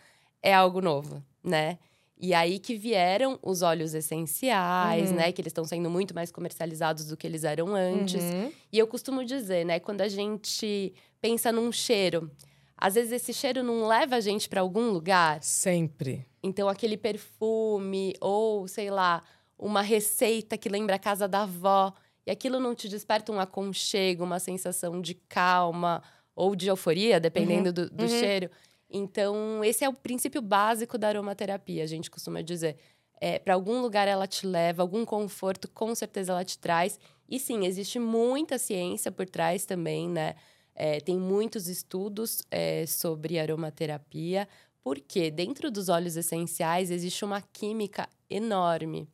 é 0.43 0.53
algo 0.55 0.81
novo, 0.81 1.23
né? 1.45 1.79
E 2.19 2.33
aí 2.35 2.59
que 2.59 2.77
vieram 2.77 3.39
os 3.43 3.63
óleos 3.63 3.95
essenciais, 3.95 5.11
Uhum. 5.11 5.17
né? 5.17 5.33
Que 5.33 5.41
eles 5.41 5.51
estão 5.51 5.65
sendo 5.65 5.91
muito 5.91 6.15
mais 6.15 6.31
comercializados 6.31 7.07
do 7.07 7.17
que 7.17 7.27
eles 7.27 7.43
eram 7.45 7.75
antes. 7.75 8.23
Uhum. 8.23 8.53
E 8.73 8.79
eu 8.79 8.87
costumo 8.87 9.25
dizer, 9.25 9.65
né, 9.67 9.81
quando 9.81 10.01
a 10.03 10.09
gente 10.09 10.95
pensa 11.21 11.51
num 11.51 11.71
cheiro, 11.73 12.31
às 12.77 12.95
vezes 12.95 13.13
esse 13.13 13.33
cheiro 13.35 13.63
não 13.63 13.87
leva 13.87 14.17
a 14.17 14.21
gente 14.21 14.49
para 14.49 14.61
algum 14.61 14.91
lugar. 14.91 15.43
Sempre. 15.43 16.25
Então 16.43 16.69
aquele 16.69 16.97
perfume 16.97 18.15
ou, 18.21 18.67
sei 18.69 18.91
lá, 18.91 19.23
uma 19.59 19.83
receita 19.83 20.57
que 20.57 20.69
lembra 20.69 20.97
a 20.97 20.99
casa 20.99 21.27
da 21.29 21.43
avó, 21.43 21.93
e 22.27 22.31
aquilo 22.31 22.61
não 22.61 22.75
te 22.75 22.89
desperta 22.89 23.33
um 23.33 23.41
aconchego, 23.41 24.25
uma 24.25 24.39
sensação 24.39 25.01
de 25.01 25.15
calma 25.15 26.03
ou 26.35 26.55
de 26.55 26.69
euforia, 26.69 27.21
dependendo 27.21 27.73
do, 27.73 27.91
do 27.91 28.05
uhum. 28.05 28.09
cheiro. 28.09 28.51
Então, 28.89 29.65
esse 29.65 29.85
é 29.85 29.89
o 29.89 29.95
princípio 29.95 30.43
básico 30.43 30.99
da 30.99 31.09
aromaterapia, 31.09 31.83
a 31.83 31.87
gente 31.87 32.11
costuma 32.11 32.43
dizer. 32.43 32.77
É, 33.25 33.39
para 33.39 33.55
algum 33.55 33.81
lugar 33.81 34.09
ela 34.09 34.27
te 34.27 34.45
leva, 34.45 34.83
algum 34.83 35.05
conforto, 35.05 35.69
com 35.69 35.95
certeza 35.95 36.33
ela 36.33 36.45
te 36.45 36.59
traz. 36.59 36.99
E 37.29 37.39
sim, 37.39 37.65
existe 37.65 38.01
muita 38.01 38.59
ciência 38.59 39.13
por 39.13 39.29
trás 39.29 39.65
também, 39.65 40.09
né? 40.09 40.35
É, 40.75 41.01
tem 41.01 41.17
muitos 41.17 41.69
estudos 41.69 42.43
é, 42.51 42.85
sobre 42.85 43.39
aromaterapia, 43.39 44.49
porque 44.83 45.31
dentro 45.31 45.71
dos 45.71 45.89
óleos 45.89 46.17
essenciais 46.17 46.91
existe 46.91 47.25
uma 47.25 47.41
química 47.41 48.09
enorme, 48.29 49.09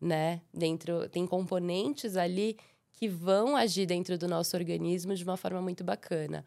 né? 0.00 0.40
Dentro 0.52 1.08
tem 1.08 1.26
componentes 1.26 2.16
ali 2.16 2.56
que 2.92 3.08
vão 3.08 3.56
agir 3.56 3.86
dentro 3.86 4.18
do 4.18 4.28
nosso 4.28 4.56
organismo 4.56 5.14
de 5.14 5.24
uma 5.24 5.36
forma 5.36 5.60
muito 5.60 5.82
bacana. 5.82 6.44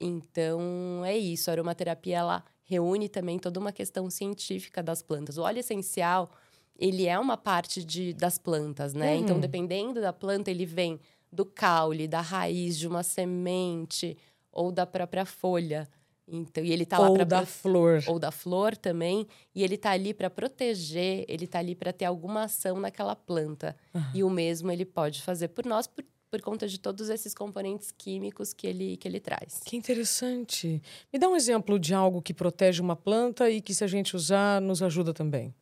Então, 0.00 1.02
é 1.04 1.16
isso. 1.16 1.50
A 1.50 1.54
aromaterapia, 1.54 2.18
ela 2.18 2.44
reúne 2.62 3.08
também 3.08 3.38
toda 3.38 3.58
uma 3.58 3.72
questão 3.72 4.08
científica 4.10 4.82
das 4.82 5.02
plantas. 5.02 5.38
O 5.38 5.42
óleo 5.42 5.60
essencial, 5.60 6.30
ele 6.78 7.06
é 7.06 7.18
uma 7.18 7.36
parte 7.36 7.84
de, 7.84 8.12
das 8.12 8.38
plantas, 8.38 8.92
né? 8.92 9.14
Uhum. 9.14 9.20
Então, 9.20 9.40
dependendo 9.40 10.00
da 10.00 10.12
planta, 10.12 10.50
ele 10.50 10.66
vem 10.66 11.00
do 11.32 11.44
caule, 11.44 12.06
da 12.06 12.20
raiz, 12.20 12.78
de 12.78 12.86
uma 12.86 13.02
semente 13.02 14.16
ou 14.52 14.70
da 14.70 14.86
própria 14.86 15.24
folha. 15.24 15.88
Então, 16.28 16.64
e 16.64 16.72
ele 16.72 16.84
tá 16.84 16.98
lá 16.98 17.08
Ou 17.08 17.14
para 17.14 17.24
da 17.24 17.46
flor. 17.46 18.02
ou 18.08 18.18
da 18.18 18.32
flor 18.32 18.76
também, 18.76 19.28
e 19.54 19.62
ele 19.62 19.76
tá 19.76 19.90
ali 19.92 20.12
para 20.12 20.28
proteger, 20.28 21.24
ele 21.28 21.46
tá 21.46 21.60
ali 21.60 21.74
para 21.74 21.92
ter 21.92 22.04
alguma 22.04 22.44
ação 22.44 22.80
naquela 22.80 23.14
planta. 23.14 23.76
E 24.12 24.24
o 24.24 24.30
mesmo 24.30 24.70
ele 24.72 24.84
pode 24.84 25.22
fazer 25.22 25.48
por 25.48 25.64
nós 25.64 25.86
por, 25.86 26.04
por 26.28 26.42
conta 26.42 26.66
de 26.66 26.80
todos 26.80 27.08
esses 27.10 27.32
componentes 27.32 27.92
químicos 27.92 28.52
que 28.52 28.66
ele 28.66 28.96
que 28.96 29.06
ele 29.06 29.20
traz. 29.20 29.60
Que 29.64 29.76
interessante. 29.76 30.82
Me 31.12 31.18
dá 31.18 31.28
um 31.28 31.36
exemplo 31.36 31.78
de 31.78 31.94
algo 31.94 32.20
que 32.20 32.34
protege 32.34 32.82
uma 32.82 32.96
planta 32.96 33.48
e 33.48 33.60
que, 33.60 33.72
se 33.72 33.84
a 33.84 33.86
gente 33.86 34.16
usar, 34.16 34.60
nos 34.60 34.82
ajuda 34.82 35.14
também. 35.14 35.54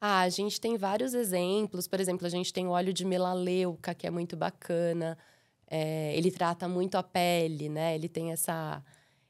Ah, 0.00 0.20
a 0.22 0.28
gente 0.28 0.60
tem 0.60 0.76
vários 0.76 1.14
exemplos. 1.14 1.86
Por 1.88 2.00
exemplo, 2.00 2.26
a 2.26 2.30
gente 2.30 2.52
tem 2.52 2.66
o 2.66 2.70
óleo 2.70 2.92
de 2.92 3.04
melaleuca, 3.04 3.94
que 3.94 4.06
é 4.06 4.10
muito 4.10 4.36
bacana. 4.36 5.16
É, 5.70 6.16
ele 6.16 6.30
trata 6.30 6.66
muito 6.68 6.96
a 6.96 7.02
pele, 7.02 7.68
né? 7.68 7.94
Ele 7.94 8.08
tem 8.08 8.32
essa, 8.32 8.82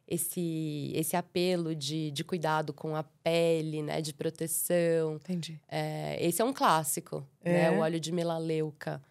esse, 0.09 0.91
esse 0.95 1.15
apelo 1.17 1.75
de, 1.75 2.11
de 2.11 2.25
cuidado 2.25 2.73
com 2.73 2.97
a 2.97 3.03
pele, 3.03 3.83
né? 3.83 4.01
De 4.01 4.13
proteção. 4.15 5.17
Entendi. 5.17 5.61
É, 5.69 6.17
esse 6.25 6.41
é 6.41 6.45
um 6.45 6.53
clássico, 6.53 7.27
É? 7.45 7.53
né? 7.53 7.71
O 7.73 7.81
óleo 7.81 8.01
de 8.01 8.11
melaleuca. 8.11 9.03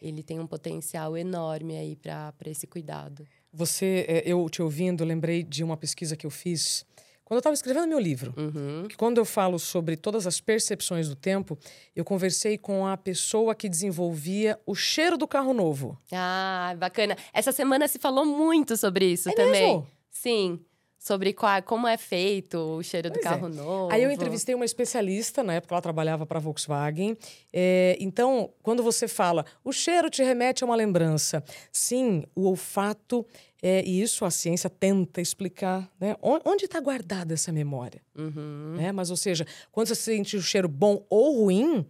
Ele 0.00 0.22
tem 0.22 0.38
um 0.40 0.46
potencial 0.46 1.16
enorme 1.16 1.76
aí 1.76 1.96
para 1.96 2.32
esse 2.46 2.66
cuidado. 2.66 3.26
Você, 3.52 4.04
é, 4.08 4.22
eu 4.24 4.48
te 4.48 4.62
ouvindo, 4.62 5.04
lembrei 5.04 5.42
de 5.42 5.62
uma 5.64 5.76
pesquisa 5.76 6.16
que 6.16 6.24
eu 6.24 6.30
fiz 6.30 6.86
quando 7.24 7.36
eu 7.36 7.40
estava 7.40 7.52
escrevendo 7.52 7.86
meu 7.88 7.98
livro. 7.98 8.32
Uhum. 8.38 8.86
Que 8.88 8.96
quando 8.96 9.18
eu 9.18 9.24
falo 9.24 9.58
sobre 9.58 9.96
todas 9.96 10.26
as 10.26 10.40
percepções 10.40 11.08
do 11.10 11.14
tempo, 11.16 11.58
eu 11.94 12.02
conversei 12.04 12.56
com 12.56 12.86
a 12.86 12.96
pessoa 12.96 13.54
que 13.54 13.68
desenvolvia 13.68 14.58
o 14.64 14.74
cheiro 14.74 15.18
do 15.18 15.28
carro 15.28 15.52
novo. 15.52 15.98
Ah, 16.10 16.74
bacana. 16.78 17.16
Essa 17.32 17.52
semana 17.52 17.86
se 17.86 17.98
falou 17.98 18.24
muito 18.24 18.76
sobre 18.78 19.04
isso 19.12 19.28
É 19.28 19.32
também. 19.34 19.74
mesmo? 19.74 19.86
Sim. 20.22 20.60
Sobre 21.00 21.32
qual, 21.32 21.62
como 21.62 21.86
é 21.86 21.96
feito 21.96 22.58
o 22.58 22.82
cheiro 22.82 23.08
do 23.08 23.14
Pois 23.14 23.24
é. 23.24 23.28
carro 23.28 23.48
novo. 23.48 23.92
Aí 23.92 24.02
eu 24.02 24.10
entrevistei 24.10 24.52
uma 24.52 24.64
especialista, 24.64 25.44
na 25.44 25.54
época 25.54 25.72
ela 25.74 25.80
trabalhava 25.80 26.26
para 26.26 26.38
a 26.38 26.40
Volkswagen. 26.42 27.16
É, 27.52 27.96
então, 28.00 28.52
quando 28.64 28.82
você 28.82 29.06
fala, 29.06 29.44
o 29.64 29.72
cheiro 29.72 30.10
te 30.10 30.24
remete 30.24 30.64
a 30.64 30.66
uma 30.66 30.74
lembrança. 30.74 31.42
Sim, 31.72 32.24
o 32.34 32.46
olfato, 32.48 33.24
é, 33.62 33.84
e 33.84 34.02
isso 34.02 34.24
a 34.24 34.30
ciência 34.30 34.68
tenta 34.68 35.20
explicar, 35.20 35.88
né? 36.00 36.16
On- 36.20 36.40
Onde 36.44 36.64
está 36.64 36.80
guardada 36.80 37.32
essa 37.32 37.52
memória? 37.52 38.02
Uhum. 38.16 38.74
né? 38.76 38.90
Mas, 38.90 39.08
ou 39.08 39.16
seja, 39.16 39.46
quando 39.70 39.86
você 39.86 39.94
sente 39.94 40.36
o 40.36 40.42
cheiro 40.42 40.68
bom 40.68 41.06
ou 41.08 41.44
ruim, 41.44 41.86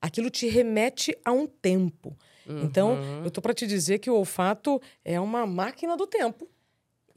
aquilo 0.00 0.30
te 0.30 0.46
remete 0.48 1.12
a 1.24 1.32
um 1.32 1.44
tempo. 1.44 2.16
Então, 2.46 2.92
Uhum. 2.92 3.24
eu 3.24 3.30
tô 3.32 3.42
para 3.42 3.52
te 3.52 3.66
dizer 3.66 3.98
que 3.98 4.08
o 4.08 4.14
olfato 4.14 4.80
é 5.04 5.18
uma 5.20 5.44
máquina 5.44 5.96
do 5.96 6.06
tempo. 6.06 6.48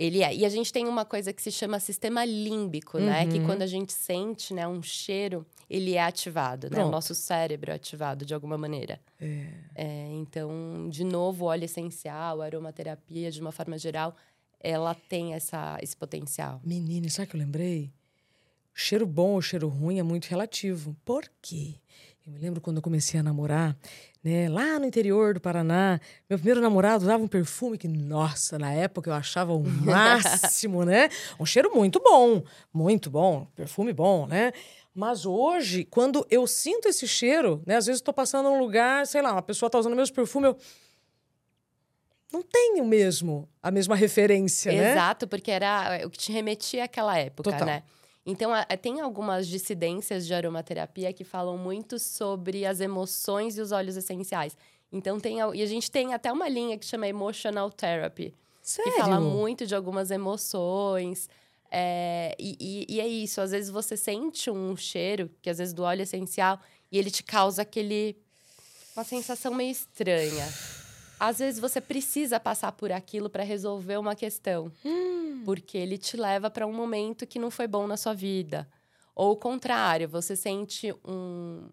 Ele 0.01 0.23
é. 0.23 0.33
E 0.35 0.45
a 0.45 0.49
gente 0.49 0.73
tem 0.73 0.87
uma 0.87 1.05
coisa 1.05 1.31
que 1.31 1.41
se 1.41 1.51
chama 1.51 1.79
sistema 1.79 2.25
límbico, 2.25 2.97
né? 2.97 3.27
Que 3.27 3.37
Uhum. 3.37 3.45
quando 3.45 3.61
a 3.61 3.67
gente 3.67 3.93
sente 3.93 4.51
né, 4.51 4.67
um 4.67 4.81
cheiro, 4.81 5.45
ele 5.69 5.93
é 5.93 6.01
ativado, 6.03 6.67
né? 6.67 6.77
O 6.77 6.79
Pronto. 6.79 6.91
nosso 6.91 7.13
cérebro 7.13 7.69
é 7.71 7.75
ativado 7.75 8.25
de 8.25 8.33
alguma 8.33 8.57
maneira. 8.57 8.99
É, 9.75 10.09
então, 10.13 10.89
de 10.89 11.03
novo, 11.03 11.45
o 11.45 11.47
óleo 11.49 11.65
essencial, 11.65 12.41
a 12.41 12.45
aromaterapia, 12.45 13.29
de 13.29 13.39
uma 13.39 13.51
forma 13.51 13.77
geral, 13.77 14.15
ela 14.59 14.95
tem 14.95 15.33
essa, 15.35 15.77
esse 15.83 15.95
potencial. 15.95 16.59
Menina, 16.63 17.07
sabe 17.09 17.27
o 17.27 17.29
que 17.31 17.35
eu 17.35 17.39
lembrei? 17.41 17.91
Cheiro 18.73 19.05
bom 19.05 19.33
ou 19.33 19.41
cheiro 19.41 19.67
ruim 19.67 19.99
é 19.99 20.03
muito 20.03 20.25
relativo. 20.25 20.95
Por 21.05 21.29
quê? 21.41 21.75
Eu 22.25 22.31
me 22.33 22.39
lembro 22.39 22.59
quando 22.61 22.77
eu 22.77 22.81
comecei 22.83 23.19
a 23.19 23.23
namorar, 23.23 23.77
né? 24.23 24.47
Lá 24.49 24.79
no 24.79 24.85
interior 24.85 25.33
do 25.33 25.41
Paraná, 25.41 25.99
meu 26.29 26.37
primeiro 26.37 26.61
namorado 26.61 27.03
usava 27.03 27.23
um 27.23 27.27
perfume 27.27 27.77
que, 27.77 27.87
nossa, 27.87 28.59
na 28.59 28.71
época 28.71 29.09
eu 29.09 29.13
achava 29.13 29.53
o 29.53 29.63
máximo, 29.83 30.83
né? 30.85 31.09
Um 31.39 31.45
cheiro 31.45 31.71
muito 31.73 31.99
bom, 31.99 32.43
muito 32.73 33.09
bom, 33.09 33.47
perfume 33.55 33.91
bom, 33.93 34.27
né? 34.27 34.51
Mas 34.93 35.25
hoje, 35.25 35.85
quando 35.85 36.25
eu 36.29 36.45
sinto 36.45 36.87
esse 36.87 37.07
cheiro, 37.07 37.63
né? 37.65 37.77
Às 37.77 37.85
vezes 37.85 37.99
estou 38.01 38.13
passando 38.13 38.49
num 38.49 38.59
lugar, 38.59 39.07
sei 39.07 39.21
lá, 39.21 39.31
uma 39.31 39.41
pessoa 39.41 39.67
está 39.67 39.79
usando 39.79 39.93
o 39.93 39.95
mesmo 39.95 40.13
perfume, 40.13 40.47
eu 40.47 40.57
não 42.31 42.41
tenho 42.41 42.85
mesmo 42.85 43.49
a 43.61 43.71
mesma 43.71 43.95
referência, 43.95 44.71
né? 44.71 44.91
Exato, 44.91 45.27
porque 45.27 45.51
era 45.51 45.97
é, 45.97 46.05
o 46.05 46.09
que 46.09 46.17
te 46.17 46.31
remetia 46.31 46.85
àquela 46.85 47.17
época, 47.17 47.51
Total. 47.51 47.65
né? 47.65 47.83
Então, 48.25 48.53
a- 48.53 48.63
tem 48.65 49.01
algumas 49.01 49.47
dissidências 49.47 50.27
de 50.27 50.33
aromaterapia 50.33 51.11
que 51.11 51.23
falam 51.23 51.57
muito 51.57 51.97
sobre 51.97 52.65
as 52.65 52.79
emoções 52.79 53.57
e 53.57 53.61
os 53.61 53.71
óleos 53.71 53.97
essenciais. 53.97 54.55
Então, 54.91 55.19
tem... 55.19 55.37
E 55.53 55.61
a 55.61 55.65
gente 55.65 55.89
tem 55.89 56.13
até 56.13 56.31
uma 56.31 56.47
linha 56.47 56.77
que 56.77 56.85
chama 56.85 57.07
Emotional 57.07 57.71
Therapy. 57.71 58.33
Sério? 58.61 58.91
Que 58.91 58.99
fala 58.99 59.19
muito 59.19 59.65
de 59.65 59.73
algumas 59.73 60.11
emoções. 60.11 61.27
É, 61.71 62.35
e, 62.37 62.57
e- 62.59 62.95
e 62.95 62.99
é 63.01 63.07
isso, 63.07 63.39
às 63.41 63.51
vezes 63.51 63.69
você 63.71 63.95
sente 63.97 64.51
um 64.51 64.75
cheiro, 64.75 65.31
que 65.41 65.49
às 65.49 65.57
vezes 65.57 65.73
do 65.73 65.83
óleo 65.83 66.01
essencial, 66.03 66.59
e 66.91 66.97
ele 66.99 67.09
te 67.09 67.23
causa 67.23 67.61
aquele... 67.61 68.17
Uma 68.95 69.05
sensação 69.05 69.53
meio 69.53 69.71
estranha. 69.71 70.45
Às 71.23 71.37
vezes 71.37 71.59
você 71.59 71.79
precisa 71.79 72.39
passar 72.39 72.71
por 72.71 72.91
aquilo 72.91 73.29
para 73.29 73.43
resolver 73.43 73.97
uma 73.97 74.15
questão. 74.15 74.71
Porque 75.45 75.77
ele 75.77 75.95
te 75.95 76.17
leva 76.17 76.49
para 76.49 76.65
um 76.65 76.73
momento 76.73 77.27
que 77.27 77.37
não 77.37 77.51
foi 77.51 77.67
bom 77.67 77.85
na 77.85 77.95
sua 77.95 78.13
vida. 78.15 78.67
Ou 79.15 79.33
o 79.33 79.35
contrário, 79.35 80.09
você 80.09 80.35
sente 80.35 80.91
um, 81.07 81.69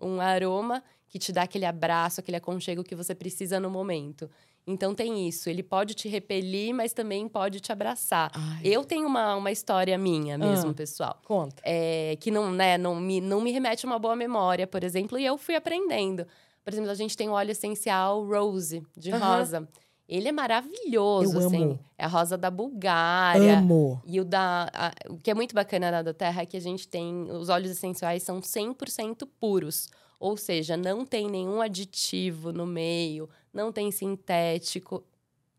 um 0.00 0.18
aroma 0.18 0.82
que 1.08 1.18
te 1.18 1.30
dá 1.30 1.42
aquele 1.42 1.66
abraço, 1.66 2.20
aquele 2.20 2.38
aconchego 2.38 2.82
que 2.82 2.94
você 2.94 3.14
precisa 3.14 3.60
no 3.60 3.68
momento. 3.68 4.30
Então 4.66 4.94
tem 4.94 5.28
isso. 5.28 5.50
Ele 5.50 5.62
pode 5.62 5.92
te 5.92 6.08
repelir, 6.08 6.74
mas 6.74 6.94
também 6.94 7.28
pode 7.28 7.60
te 7.60 7.70
abraçar. 7.70 8.30
Ai. 8.34 8.60
Eu 8.64 8.82
tenho 8.82 9.06
uma, 9.06 9.36
uma 9.36 9.52
história 9.52 9.96
minha 9.98 10.38
mesmo, 10.38 10.70
Ah. 10.70 10.74
pessoal. 10.74 11.20
Conta. 11.24 11.62
É, 11.66 12.16
que 12.18 12.30
não, 12.30 12.50
né, 12.50 12.78
não, 12.78 12.96
me, 12.96 13.20
não 13.20 13.42
me 13.42 13.52
remete 13.52 13.84
a 13.84 13.88
uma 13.90 13.98
boa 13.98 14.16
memória, 14.16 14.66
por 14.66 14.82
exemplo, 14.82 15.18
e 15.18 15.24
eu 15.26 15.36
fui 15.36 15.54
aprendendo. 15.54 16.26
Por 16.66 16.72
exemplo, 16.72 16.90
a 16.90 16.94
gente 16.94 17.16
tem 17.16 17.28
o 17.28 17.32
óleo 17.32 17.52
essencial 17.52 18.26
Rose, 18.26 18.84
de 18.96 19.12
Aham. 19.12 19.36
rosa. 19.38 19.68
Ele 20.08 20.26
é 20.28 20.32
maravilhoso, 20.32 21.38
Eu 21.38 21.46
assim. 21.46 21.62
amo. 21.62 21.78
É 21.96 22.04
a 22.04 22.08
rosa 22.08 22.36
da 22.36 22.50
Bulgária. 22.50 23.58
Amo. 23.60 24.02
E 24.04 24.20
o 24.20 24.24
da. 24.24 24.68
a- 24.74 24.92
o 25.08 25.16
que 25.18 25.30
é 25.30 25.34
muito 25.34 25.54
bacana 25.54 25.92
na 25.92 26.02
da 26.02 26.12
Terra 26.12 26.42
é 26.42 26.46
que 26.46 26.56
a 26.56 26.60
gente 26.60 26.88
tem. 26.88 27.30
Os 27.30 27.48
óleos 27.48 27.70
essenciais 27.70 28.24
são 28.24 28.40
100% 28.42 29.26
puros. 29.38 29.88
Ou 30.18 30.36
seja, 30.36 30.76
não 30.76 31.06
tem 31.06 31.28
nenhum 31.30 31.60
aditivo 31.60 32.52
no 32.52 32.66
meio, 32.66 33.28
não 33.54 33.70
tem 33.70 33.92
sintético. 33.92 35.04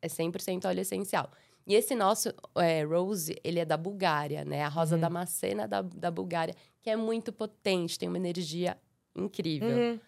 É 0.02 0.10
100% 0.10 0.66
óleo 0.68 0.82
essencial. 0.82 1.30
E 1.66 1.74
esse 1.74 1.96
nosso 1.96 2.34
é, 2.56 2.84
Rose, 2.84 3.34
ele 3.46 3.60
é 3.60 3.66
da 3.66 3.78
Bulgária, 3.78 4.44
né? 4.44 4.64
A 4.64 4.68
rosa 4.70 4.96
Uhum. 4.96 5.02
Damascena 5.02 5.68
da, 5.68 5.82
da 5.82 6.12
Bulgária, 6.12 6.54
que 6.82 6.90
é 6.90 6.96
muito 6.98 7.32
potente, 7.32 7.98
tem 7.98 8.08
uma 8.10 8.18
energia 8.18 8.78
incrível. 9.16 9.70
Uhum. 9.78 10.00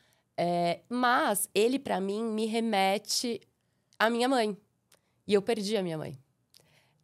É, 0.41 0.79
mas 0.88 1.50
ele, 1.53 1.77
pra 1.77 2.00
mim, 2.00 2.24
me 2.24 2.46
remete 2.46 3.41
à 4.00 4.10
minha 4.10 4.29
mãe. 4.29 4.55
E 5.27 5.34
eu 5.34 5.41
perdi 5.41 5.75
a 5.75 5.84
minha 5.84 5.98
mãe. 5.98 6.17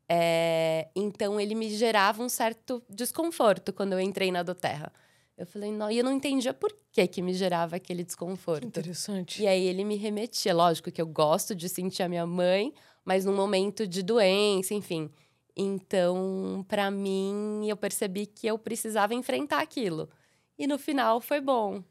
É, 0.08 0.88
então, 0.96 1.38
ele 1.38 1.54
me 1.54 1.70
gerava 1.70 2.24
um 2.24 2.30
certo 2.30 2.82
desconforto 2.90 3.74
quando 3.74 3.92
eu 3.92 4.00
entrei 4.00 4.32
na 4.32 4.42
Doterra. 4.42 4.90
Eu 5.38 5.46
falei, 5.46 5.70
não, 5.70 5.92
e 5.92 5.98
eu 5.98 6.04
não 6.06 6.14
entendia 6.14 6.54
por 6.54 6.74
que, 6.94 7.06
que 7.08 7.22
me 7.22 7.34
gerava 7.34 7.76
aquele 7.76 8.04
Que 8.04 8.06
desconforto. 8.06 8.66
interessante. 8.66 9.44
E 9.44 9.48
aí 9.48 9.66
ele 9.66 9.84
me 9.84 9.98
remetia. 9.98 10.54
Lógico 10.54 10.90
que 10.90 11.02
eu 11.02 11.08
gosto 11.08 11.54
de 11.54 11.68
sentir 11.68 12.04
a 12.04 12.08
minha 12.08 12.26
mãe, 12.26 12.74
mas 13.04 13.26
num 13.26 13.36
momento 13.36 13.86
de 13.86 14.02
doença, 14.02 14.74
enfim. 14.74 15.12
Então, 15.58 16.66
pra 16.70 16.90
mim, 16.90 17.68
eu 17.68 17.76
percebi 17.76 18.26
que 18.26 18.48
eu 18.48 18.58
precisava 18.58 19.14
enfrentar 19.14 19.60
aquilo. 19.62 20.10
E 20.58 20.66
no 20.68 20.78
final 20.80 21.20
foi 21.20 21.42
bom. 21.42 21.84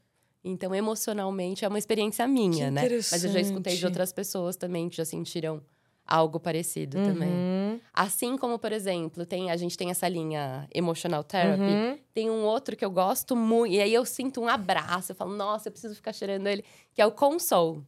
Então, 0.45 0.75
emocionalmente, 0.75 1.65
é 1.65 1.69
uma 1.69 1.79
experiência 1.79 2.29
minha, 2.29 2.71
né? 2.71 2.83
Mas 3.11 3.25
eu 3.25 3.33
já 3.33 3.41
escutei 3.41 3.77
de 3.77 3.85
outras 3.87 4.13
pessoas 4.13 4.57
também 4.57 4.91
que 4.91 4.97
já 4.97 5.05
sentiram 5.05 5.63
algo 6.07 6.39
parecido 6.39 6.99
também. 7.03 7.31
Uhum. 7.31 7.81
Assim 7.93 8.37
como, 8.37 8.59
por 8.59 8.73
exemplo, 8.73 9.25
tem, 9.25 9.51
a 9.51 9.57
gente 9.57 9.77
tem 9.77 9.91
essa 9.91 10.07
linha 10.07 10.69
Emotional 10.73 11.25
Therapy. 11.25 11.63
Uhum. 11.63 11.99
Tem 12.13 12.31
um 12.31 12.45
outro 12.45 12.77
que 12.77 12.85
eu 12.85 12.91
gosto 12.91 13.35
muito, 13.35 13.73
e 13.73 13.81
aí 13.81 13.95
eu 13.95 14.05
sinto 14.05 14.41
um 14.41 14.49
abraço, 14.49 15.13
eu 15.13 15.17
falo, 15.17 15.35
nossa, 15.35 15.69
eu 15.69 15.73
preciso 15.73 15.95
ficar 15.95 16.13
cheirando 16.13 16.47
ele, 16.47 16.63
que 16.93 17.01
é 17.01 17.07
o 17.07 17.11
Console. 17.11 17.83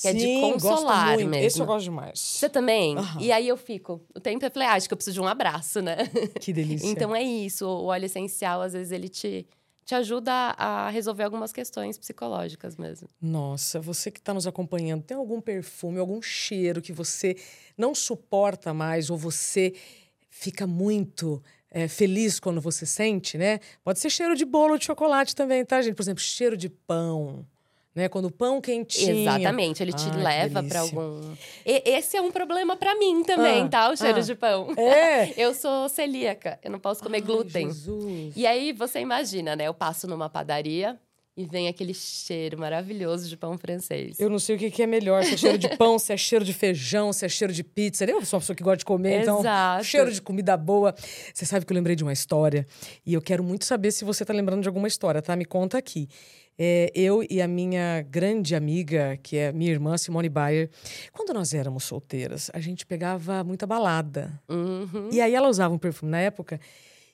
Que 0.00 0.08
é 0.08 0.12
de 0.14 0.20
Sim, 0.20 0.40
consolar 0.40 1.08
gosto 1.08 1.20
muito. 1.20 1.30
mesmo. 1.30 1.46
Esse 1.46 1.60
eu 1.60 1.66
gosto 1.66 1.84
demais. 1.84 2.18
Você 2.18 2.48
também? 2.48 2.96
Aham. 2.96 3.20
E 3.20 3.30
aí 3.30 3.46
eu 3.46 3.56
fico, 3.56 4.00
o 4.14 4.20
tempo 4.20 4.44
eu 4.44 4.50
falei, 4.50 4.68
ah, 4.68 4.72
acho 4.72 4.88
que 4.88 4.94
eu 4.94 4.96
preciso 4.96 5.14
de 5.14 5.20
um 5.20 5.28
abraço, 5.28 5.82
né? 5.82 5.96
Que 6.40 6.52
delícia. 6.52 6.86
então 6.88 7.14
é 7.14 7.22
isso, 7.22 7.66
o 7.66 7.86
óleo 7.86 8.06
essencial, 8.06 8.62
às 8.62 8.72
vezes 8.72 8.92
ele 8.92 9.08
te, 9.10 9.46
te 9.84 9.94
ajuda 9.94 10.32
a 10.32 10.88
resolver 10.90 11.24
algumas 11.24 11.52
questões 11.52 11.98
psicológicas 11.98 12.76
mesmo. 12.76 13.08
Nossa, 13.20 13.80
você 13.80 14.10
que 14.10 14.18
está 14.18 14.32
nos 14.32 14.46
acompanhando, 14.46 15.02
tem 15.02 15.16
algum 15.16 15.40
perfume, 15.40 15.98
algum 15.98 16.22
cheiro 16.22 16.80
que 16.80 16.92
você 16.92 17.36
não 17.76 17.94
suporta 17.94 18.72
mais 18.72 19.10
ou 19.10 19.16
você 19.18 19.74
fica 20.28 20.66
muito 20.66 21.42
é, 21.70 21.88
feliz 21.88 22.40
quando 22.40 22.60
você 22.60 22.86
sente, 22.86 23.36
né? 23.36 23.60
Pode 23.84 23.98
ser 23.98 24.10
cheiro 24.10 24.34
de 24.36 24.44
bolo 24.44 24.78
de 24.78 24.84
chocolate 24.84 25.34
também, 25.34 25.64
tá, 25.64 25.80
gente? 25.82 25.94
Por 25.94 26.02
exemplo, 26.02 26.22
cheiro 26.22 26.56
de 26.56 26.68
pão. 26.68 27.46
Né? 28.00 28.08
Quando 28.08 28.26
o 28.26 28.30
pão 28.30 28.60
quentinho. 28.60 29.20
Exatamente, 29.20 29.82
ele 29.82 29.92
te 29.92 30.08
Ai, 30.10 30.22
leva 30.22 30.62
para 30.62 30.80
algum. 30.80 31.20
E, 31.64 31.82
esse 31.90 32.16
é 32.16 32.20
um 32.20 32.30
problema 32.30 32.76
para 32.76 32.94
mim 32.96 33.22
também, 33.22 33.62
ah, 33.62 33.68
tá? 33.68 33.90
O 33.90 33.96
cheiro 33.96 34.18
ah, 34.18 34.22
de 34.22 34.34
pão. 34.34 34.72
É. 34.76 35.32
eu 35.40 35.54
sou 35.54 35.88
celíaca, 35.88 36.58
eu 36.62 36.70
não 36.70 36.80
posso 36.80 37.02
comer 37.02 37.18
Ai, 37.18 37.22
glúten. 37.22 37.66
Jesus. 37.66 38.32
E 38.34 38.46
aí 38.46 38.72
você 38.72 39.00
imagina, 39.00 39.54
né? 39.54 39.68
Eu 39.68 39.74
passo 39.74 40.06
numa 40.06 40.28
padaria 40.28 40.98
e 41.36 41.44
vem 41.44 41.68
aquele 41.68 41.94
cheiro 41.94 42.58
maravilhoso 42.58 43.28
de 43.28 43.36
pão 43.36 43.56
francês. 43.56 44.18
Eu 44.18 44.28
não 44.28 44.38
sei 44.38 44.56
o 44.56 44.58
que, 44.58 44.70
que 44.70 44.82
é 44.82 44.86
melhor, 44.86 45.24
se 45.24 45.34
é 45.34 45.36
cheiro 45.36 45.58
de 45.58 45.68
pão, 45.76 45.98
se 45.98 46.12
é 46.12 46.16
cheiro 46.16 46.44
de 46.44 46.52
feijão, 46.52 47.12
se 47.12 47.24
é 47.24 47.28
cheiro 47.28 47.52
de 47.52 47.62
pizza. 47.62 48.04
Eu 48.04 48.24
sou 48.24 48.36
uma 48.36 48.40
pessoa 48.40 48.56
que 48.56 48.62
gosta 48.62 48.78
de 48.78 48.84
comer, 48.84 49.22
então 49.22 49.40
Exato. 49.40 49.84
cheiro 49.84 50.12
de 50.12 50.20
comida 50.20 50.56
boa. 50.56 50.94
Você 51.32 51.46
sabe 51.46 51.64
que 51.64 51.72
eu 51.72 51.74
lembrei 51.74 51.96
de 51.96 52.02
uma 52.02 52.12
história 52.12 52.66
e 53.06 53.14
eu 53.14 53.22
quero 53.22 53.42
muito 53.42 53.64
saber 53.64 53.92
se 53.92 54.04
você 54.04 54.22
está 54.22 54.34
lembrando 54.34 54.62
de 54.62 54.68
alguma 54.68 54.88
história, 54.88 55.22
tá? 55.22 55.34
Me 55.36 55.44
conta 55.44 55.78
aqui. 55.78 56.08
É, 56.62 56.92
eu 56.94 57.24
e 57.30 57.40
a 57.40 57.48
minha 57.48 58.02
grande 58.02 58.54
amiga, 58.54 59.18
que 59.22 59.38
é 59.38 59.50
minha 59.50 59.70
irmã 59.70 59.96
Simone 59.96 60.28
Bayer, 60.28 60.68
quando 61.10 61.32
nós 61.32 61.54
éramos 61.54 61.84
solteiras, 61.84 62.50
a 62.52 62.60
gente 62.60 62.84
pegava 62.84 63.42
muita 63.42 63.66
balada. 63.66 64.38
Uhum. 64.46 65.08
E 65.10 65.22
aí 65.22 65.34
ela 65.34 65.48
usava 65.48 65.72
um 65.72 65.78
perfume 65.78 66.12
na 66.12 66.20
época 66.20 66.60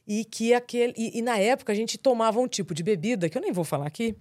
e 0.04 0.24
que 0.24 0.52
aquele 0.52 0.92
e, 0.96 1.20
e, 1.20 1.22
na 1.22 1.38
época 1.38 1.72
a 1.72 1.76
gente 1.76 1.96
tomava 1.96 2.40
um 2.40 2.48
tipo 2.48 2.74
de 2.74 2.82
bebida 2.82 3.28
que 3.28 3.38
eu 3.38 3.42
nem 3.42 3.52
vou 3.52 3.62
falar 3.62 3.86
aqui, 3.86 4.16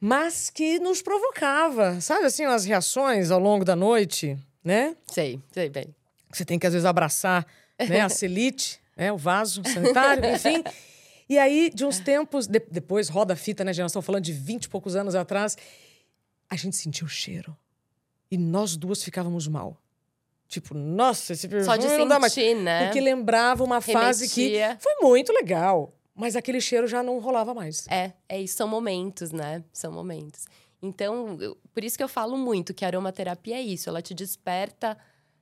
mas 0.00 0.50
que 0.50 0.80
nos 0.80 1.02
provocava, 1.02 2.00
sabe 2.00 2.24
assim, 2.24 2.44
as 2.44 2.64
reações 2.64 3.30
ao 3.30 3.38
longo 3.38 3.64
da 3.64 3.76
noite, 3.76 4.36
né? 4.64 4.96
Sei, 5.06 5.40
sei 5.52 5.68
bem. 5.68 5.94
Você 6.32 6.44
tem 6.44 6.58
que 6.58 6.66
às 6.66 6.72
vezes 6.72 6.84
abraçar, 6.84 7.46
né, 7.88 8.00
a 8.00 8.08
celite, 8.10 8.80
né, 8.96 9.12
o 9.12 9.16
vaso 9.16 9.62
sanitário, 9.64 10.24
enfim. 10.34 10.64
E 11.28 11.38
aí, 11.38 11.70
de 11.74 11.84
uns 11.84 11.98
tempos, 11.98 12.46
de, 12.46 12.58
depois 12.70 13.08
roda 13.08 13.34
a 13.34 13.36
fita, 13.36 13.62
né, 13.62 13.70
estamos 13.70 14.04
falando 14.04 14.24
de 14.24 14.32
20 14.32 14.64
e 14.64 14.68
poucos 14.68 14.96
anos 14.96 15.14
atrás, 15.14 15.56
a 16.48 16.56
gente 16.56 16.76
sentiu 16.76 17.06
o 17.06 17.10
cheiro. 17.10 17.56
E 18.30 18.38
nós 18.38 18.76
duas 18.76 19.02
ficávamos 19.02 19.46
mal. 19.46 19.76
Tipo, 20.48 20.72
nossa, 20.74 21.34
esse 21.34 21.46
perfume 21.46 21.64
Só 21.66 21.76
de 21.76 21.82
sentir, 21.82 21.98
não 21.98 22.08
dá 22.08 22.18
mais. 22.18 22.34
né? 22.34 22.86
Porque 22.86 23.00
lembrava 23.00 23.62
uma 23.62 23.78
Remetia. 23.78 24.00
fase 24.00 24.28
que 24.30 24.58
foi 24.80 24.94
muito 25.02 25.30
legal, 25.32 25.92
mas 26.14 26.34
aquele 26.34 26.60
cheiro 26.60 26.86
já 26.86 27.02
não 27.02 27.18
rolava 27.18 27.52
mais. 27.52 27.86
É, 27.88 28.12
é 28.26 28.40
isso. 28.40 28.56
São 28.56 28.66
momentos, 28.66 29.30
né? 29.30 29.62
São 29.72 29.92
momentos. 29.92 30.46
Então, 30.80 31.36
eu, 31.40 31.58
por 31.74 31.84
isso 31.84 31.98
que 31.98 32.02
eu 32.02 32.08
falo 32.08 32.38
muito 32.38 32.72
que 32.72 32.84
a 32.84 32.88
aromaterapia 32.88 33.56
é 33.56 33.60
isso. 33.60 33.90
Ela 33.90 34.00
te 34.00 34.14
desperta 34.14 34.96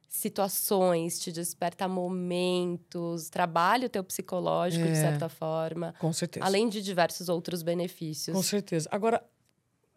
situações, 0.08 1.18
te 1.18 1.32
desperta 1.32 1.86
momentos, 1.88 3.28
trabalha 3.28 3.86
o 3.86 3.90
teu 3.90 4.04
psicológico, 4.04 4.84
é, 4.84 4.92
de 4.92 4.96
certa 4.96 5.28
forma. 5.28 5.94
Com 5.98 6.12
certeza. 6.12 6.44
Além 6.44 6.68
de 6.68 6.82
diversos 6.82 7.28
outros 7.28 7.62
benefícios. 7.62 8.34
Com 8.36 8.42
certeza. 8.42 8.88
Agora, 8.92 9.22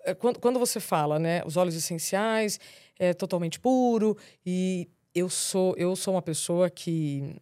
é, 0.04 0.14
quando, 0.14 0.40
quando 0.40 0.60
você 0.60 0.80
fala, 0.80 1.20
né, 1.20 1.42
os 1.46 1.58
óleos 1.58 1.76
essenciais, 1.76 2.60
é 2.98 3.14
totalmente 3.14 3.60
puro 3.60 4.18
e 4.46 4.90
eu 5.14 5.30
sou, 5.30 5.76
eu 5.78 5.96
sou 5.96 6.14
uma 6.14 6.22
pessoa 6.22 6.70
que 6.70 7.36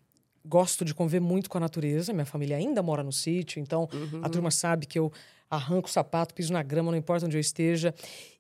gosto 0.46 0.86
de 0.86 0.94
conviver 0.94 1.20
muito 1.20 1.50
com 1.50 1.58
a 1.58 1.62
natureza. 1.62 2.14
Minha 2.14 2.26
família 2.26 2.58
ainda 2.58 2.82
mora 2.82 3.04
no 3.04 3.12
sítio, 3.12 3.60
então 3.60 3.88
uhum. 3.92 4.22
a 4.24 4.30
turma 4.30 4.52
sabe 4.52 4.86
que 4.86 4.98
eu 4.98 5.12
arranco 5.50 5.88
o 5.88 5.92
sapato, 5.92 6.34
piso 6.34 6.54
na 6.54 6.64
grama, 6.64 6.92
não 6.92 6.98
importa 6.98 7.26
onde 7.26 7.38
eu 7.38 7.42
esteja. 7.42 7.94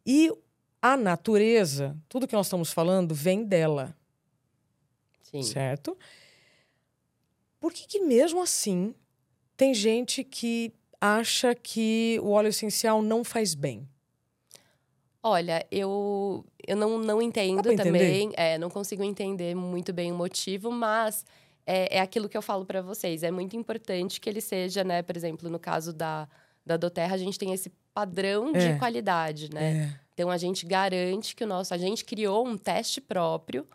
E 0.05 0.31
a 0.81 0.96
natureza, 0.96 1.96
tudo 2.07 2.27
que 2.27 2.36
nós 2.36 2.48
estamos 2.48 2.72
falando, 2.72 3.13
vem 3.13 3.43
dela. 3.43 3.96
Sim. 5.31 5.43
Certo? 5.43 5.98
Por 7.60 7.74
que, 7.74 7.86
que 7.88 8.00
mesmo 8.00 8.41
assim 8.41 8.93
tem 9.55 9.74
gente 9.74 10.24
que 10.24 10.72
acha 11.01 11.53
que 11.53 12.19
o 12.24 12.29
óleo 12.29 12.48
essencial 12.48 13.01
não 13.01 13.24
faz 13.24 13.53
bem? 13.53 13.88
Olha, 15.22 15.65
eu, 15.69 16.46
eu 16.65 16.77
não, 16.77 16.98
não 17.00 17.22
entendo 17.22 17.75
também. 17.75 18.31
É, 18.38 18.58
não 18.58 18.69
consigo 18.69 19.04
entender 19.04 19.56
muito 19.56 19.91
bem 19.91 20.12
o 20.12 20.15
motivo, 20.15 20.71
mas 20.71 21.25
é, 21.65 21.97
é 21.97 21.99
aquilo 21.99 22.30
que 22.30 22.38
eu 22.38 22.41
falo 22.41 22.65
para 22.65 22.82
vocês. 22.82 23.23
É 23.23 23.32
muito 23.32 23.56
importante 23.58 24.21
que 24.21 24.30
ele 24.30 24.39
seja, 24.39 24.84
né? 24.84 25.02
Por 25.02 25.17
exemplo, 25.17 25.49
no 25.49 25.60
caso 25.60 25.91
da, 25.91 26.30
da 26.65 26.78
Doterra, 26.78 27.15
a 27.15 27.17
gente 27.17 27.38
tem 27.38 27.52
esse 27.52 27.69
padrão 27.93 28.56
é. 28.56 28.71
de 28.71 28.80
qualidade, 28.80 29.54
né? 29.54 29.89
É. 29.93 29.99
Então 30.13 30.32
a 30.32 30.38
gente 30.38 30.65
garante 30.65 31.36
que 31.36 31.43
o 31.43 31.47
nosso. 31.47 31.73
A 31.73 31.78
gente 31.78 32.06
criou 32.06 32.47
um 32.47 32.58
teste 32.58 33.02
próprio 33.02 33.67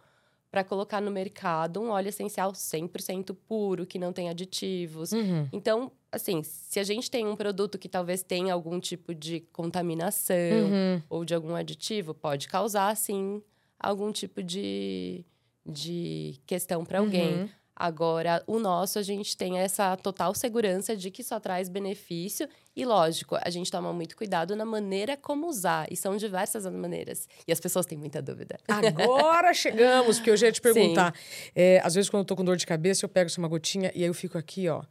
para 0.52 0.62
colocar 0.62 1.00
no 1.00 1.10
mercado 1.10 1.80
um 1.80 1.88
óleo 1.88 2.10
essencial 2.10 2.52
100% 2.52 3.34
puro, 3.48 3.86
que 3.86 3.98
não 3.98 4.12
tem 4.12 4.28
aditivos. 4.28 5.10
Uhum. 5.10 5.48
Então, 5.50 5.90
assim, 6.12 6.42
se 6.42 6.78
a 6.78 6.84
gente 6.84 7.10
tem 7.10 7.26
um 7.26 7.34
produto 7.34 7.78
que 7.78 7.88
talvez 7.88 8.22
tenha 8.22 8.52
algum 8.52 8.78
tipo 8.78 9.14
de 9.14 9.40
contaminação 9.50 10.36
uhum. 10.36 11.02
ou 11.08 11.24
de 11.24 11.34
algum 11.34 11.54
aditivo, 11.56 12.12
pode 12.12 12.48
causar, 12.48 12.94
sim, 12.98 13.42
algum 13.80 14.12
tipo 14.12 14.42
de, 14.42 15.24
de 15.64 16.38
questão 16.46 16.84
para 16.84 16.98
alguém. 16.98 17.40
Uhum. 17.40 17.48
Agora, 17.82 18.44
o 18.46 18.60
nosso, 18.60 18.96
a 19.00 19.02
gente 19.02 19.36
tem 19.36 19.58
essa 19.58 19.96
total 19.96 20.32
segurança 20.36 20.96
de 20.96 21.10
que 21.10 21.24
só 21.24 21.40
traz 21.40 21.68
benefício. 21.68 22.48
E, 22.76 22.84
lógico, 22.84 23.36
a 23.42 23.50
gente 23.50 23.72
toma 23.72 23.92
muito 23.92 24.16
cuidado 24.16 24.54
na 24.54 24.64
maneira 24.64 25.16
como 25.16 25.48
usar. 25.48 25.88
E 25.90 25.96
são 25.96 26.16
diversas 26.16 26.64
as 26.64 26.72
maneiras. 26.72 27.28
E 27.44 27.50
as 27.50 27.58
pessoas 27.58 27.84
têm 27.84 27.98
muita 27.98 28.22
dúvida. 28.22 28.56
Agora 28.68 29.50
chegamos, 29.52 30.18
porque 30.18 30.30
eu 30.30 30.36
já 30.36 30.46
ia 30.46 30.52
te 30.52 30.60
perguntar. 30.60 31.12
É, 31.56 31.80
às 31.82 31.96
vezes, 31.96 32.08
quando 32.08 32.20
eu 32.20 32.24
tô 32.24 32.36
com 32.36 32.44
dor 32.44 32.56
de 32.56 32.64
cabeça, 32.64 33.04
eu 33.04 33.08
pego 33.08 33.28
uma 33.36 33.48
gotinha 33.48 33.90
e 33.96 34.02
aí 34.02 34.08
eu 34.08 34.14
fico 34.14 34.38
aqui, 34.38 34.68
ó. 34.68 34.84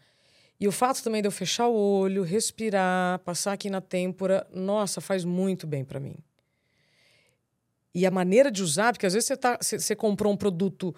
E 0.59 0.67
o 0.67 0.71
fato 0.73 1.01
também 1.01 1.21
de 1.21 1.29
eu 1.29 1.31
fechar 1.31 1.69
o 1.69 1.73
olho, 1.73 2.23
respirar, 2.23 3.19
passar 3.19 3.53
aqui 3.53 3.69
na 3.69 3.79
têmpora, 3.79 4.45
nossa, 4.53 4.99
faz 4.99 5.23
muito 5.23 5.65
bem 5.65 5.85
para 5.85 5.97
mim. 5.97 6.15
E 7.95 8.05
a 8.05 8.11
maneira 8.11 8.51
de 8.51 8.61
usar, 8.61 8.91
porque 8.91 9.05
às 9.05 9.13
vezes 9.13 9.27
você, 9.27 9.37
tá, 9.37 9.57
você, 9.61 9.79
você 9.79 9.95
comprou 9.95 10.33
um 10.33 10.35
produto 10.35 10.93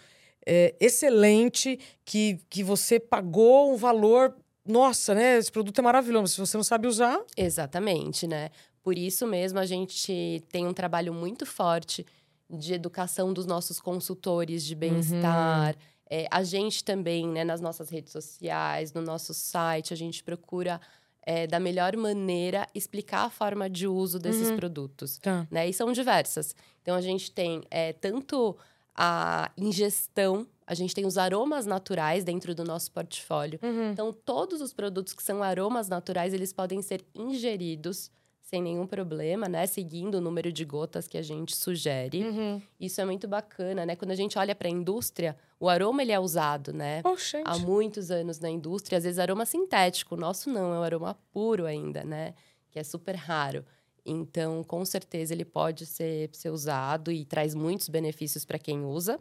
é, 0.45 0.75
excelente, 0.79 1.79
que, 2.05 2.39
que 2.49 2.63
você 2.63 2.99
pagou 2.99 3.73
um 3.73 3.77
valor. 3.77 4.35
Nossa, 4.65 5.13
né? 5.13 5.37
Esse 5.37 5.51
produto 5.51 5.79
é 5.79 5.81
maravilhoso. 5.81 6.33
Se 6.33 6.39
você 6.39 6.57
não 6.57 6.63
sabe 6.63 6.87
usar. 6.87 7.19
Exatamente, 7.35 8.27
né? 8.27 8.49
Por 8.81 8.97
isso 8.97 9.25
mesmo 9.25 9.59
a 9.59 9.65
gente 9.65 10.43
tem 10.51 10.67
um 10.67 10.73
trabalho 10.73 11.13
muito 11.13 11.45
forte 11.45 12.05
de 12.49 12.73
educação 12.73 13.33
dos 13.33 13.45
nossos 13.45 13.79
consultores 13.79 14.63
de 14.65 14.75
bem-estar. 14.75 15.69
Uhum. 15.69 15.81
É, 16.09 16.27
a 16.29 16.43
gente 16.43 16.83
também, 16.83 17.27
né, 17.27 17.43
nas 17.43 17.61
nossas 17.61 17.89
redes 17.89 18.11
sociais, 18.11 18.93
no 18.93 19.01
nosso 19.01 19.33
site, 19.33 19.93
a 19.93 19.97
gente 19.97 20.23
procura 20.23 20.79
é, 21.25 21.47
da 21.47 21.59
melhor 21.59 21.95
maneira 21.95 22.67
explicar 22.75 23.25
a 23.25 23.29
forma 23.29 23.69
de 23.69 23.87
uso 23.87 24.19
desses 24.19 24.49
uhum. 24.49 24.57
produtos. 24.57 25.17
Tá. 25.17 25.47
Né? 25.49 25.69
E 25.69 25.73
são 25.73 25.91
diversas. 25.91 26.55
Então 26.81 26.95
a 26.95 27.01
gente 27.01 27.31
tem 27.31 27.63
é, 27.71 27.93
tanto 27.93 28.55
a 28.95 29.51
ingestão, 29.57 30.47
a 30.65 30.73
gente 30.73 30.93
tem 30.93 31.05
os 31.05 31.17
aromas 31.17 31.65
naturais 31.65 32.23
dentro 32.23 32.53
do 32.53 32.63
nosso 32.63 32.91
portfólio. 32.91 33.59
Uhum. 33.61 33.91
Então, 33.91 34.13
todos 34.13 34.61
os 34.61 34.73
produtos 34.73 35.13
que 35.13 35.23
são 35.23 35.43
aromas 35.43 35.89
naturais, 35.89 36.33
eles 36.33 36.53
podem 36.53 36.81
ser 36.81 37.03
ingeridos 37.13 38.11
sem 38.53 38.61
nenhum 38.61 38.85
problema, 38.85 39.49
né? 39.49 39.65
Seguindo 39.65 40.15
o 40.15 40.21
número 40.21 40.51
de 40.51 40.63
gotas 40.63 41.07
que 41.07 41.17
a 41.17 41.23
gente 41.23 41.55
sugere. 41.55 42.23
Uhum. 42.23 42.61
Isso 42.79 43.01
é 43.01 43.05
muito 43.05 43.27
bacana, 43.27 43.83
né? 43.83 43.95
Quando 43.95 44.11
a 44.11 44.15
gente 44.15 44.37
olha 44.37 44.53
para 44.53 44.67
a 44.67 44.71
indústria, 44.71 45.35
o 45.59 45.67
aroma 45.67 46.03
ele 46.03 46.11
é 46.11 46.19
usado, 46.19 46.71
né? 46.71 47.01
Oh, 47.03 47.15
Há 47.45 47.57
muitos 47.57 48.11
anos 48.11 48.39
na 48.39 48.51
indústria, 48.51 48.99
às 48.99 49.05
vezes 49.05 49.17
aroma 49.17 49.43
sintético. 49.43 50.13
O 50.13 50.17
nosso 50.19 50.51
não, 50.51 50.71
é 50.71 50.79
um 50.79 50.83
aroma 50.83 51.17
puro 51.31 51.65
ainda, 51.65 52.03
né? 52.03 52.35
Que 52.69 52.77
é 52.77 52.83
super 52.83 53.15
raro. 53.15 53.65
Então, 54.05 54.63
com 54.63 54.83
certeza, 54.83 55.33
ele 55.33 55.45
pode 55.45 55.85
ser, 55.85 56.29
ser 56.33 56.49
usado 56.49 57.11
e 57.11 57.23
traz 57.25 57.55
muitos 57.55 57.87
benefícios 57.87 58.43
para 58.43 58.59
quem 58.59 58.83
usa. 58.83 59.19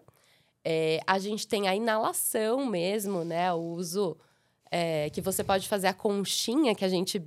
É, 0.64 1.00
a 1.06 1.18
gente 1.18 1.46
tem 1.46 1.68
a 1.68 1.74
inalação 1.74 2.66
mesmo, 2.66 3.24
né? 3.24 3.52
O 3.52 3.60
uso 3.60 4.16
é, 4.70 5.10
que 5.10 5.20
você 5.20 5.44
pode 5.44 5.68
fazer 5.68 5.88
a 5.88 5.94
conchinha 5.94 6.74
que 6.74 6.84
a 6.84 6.88
gente 6.88 7.22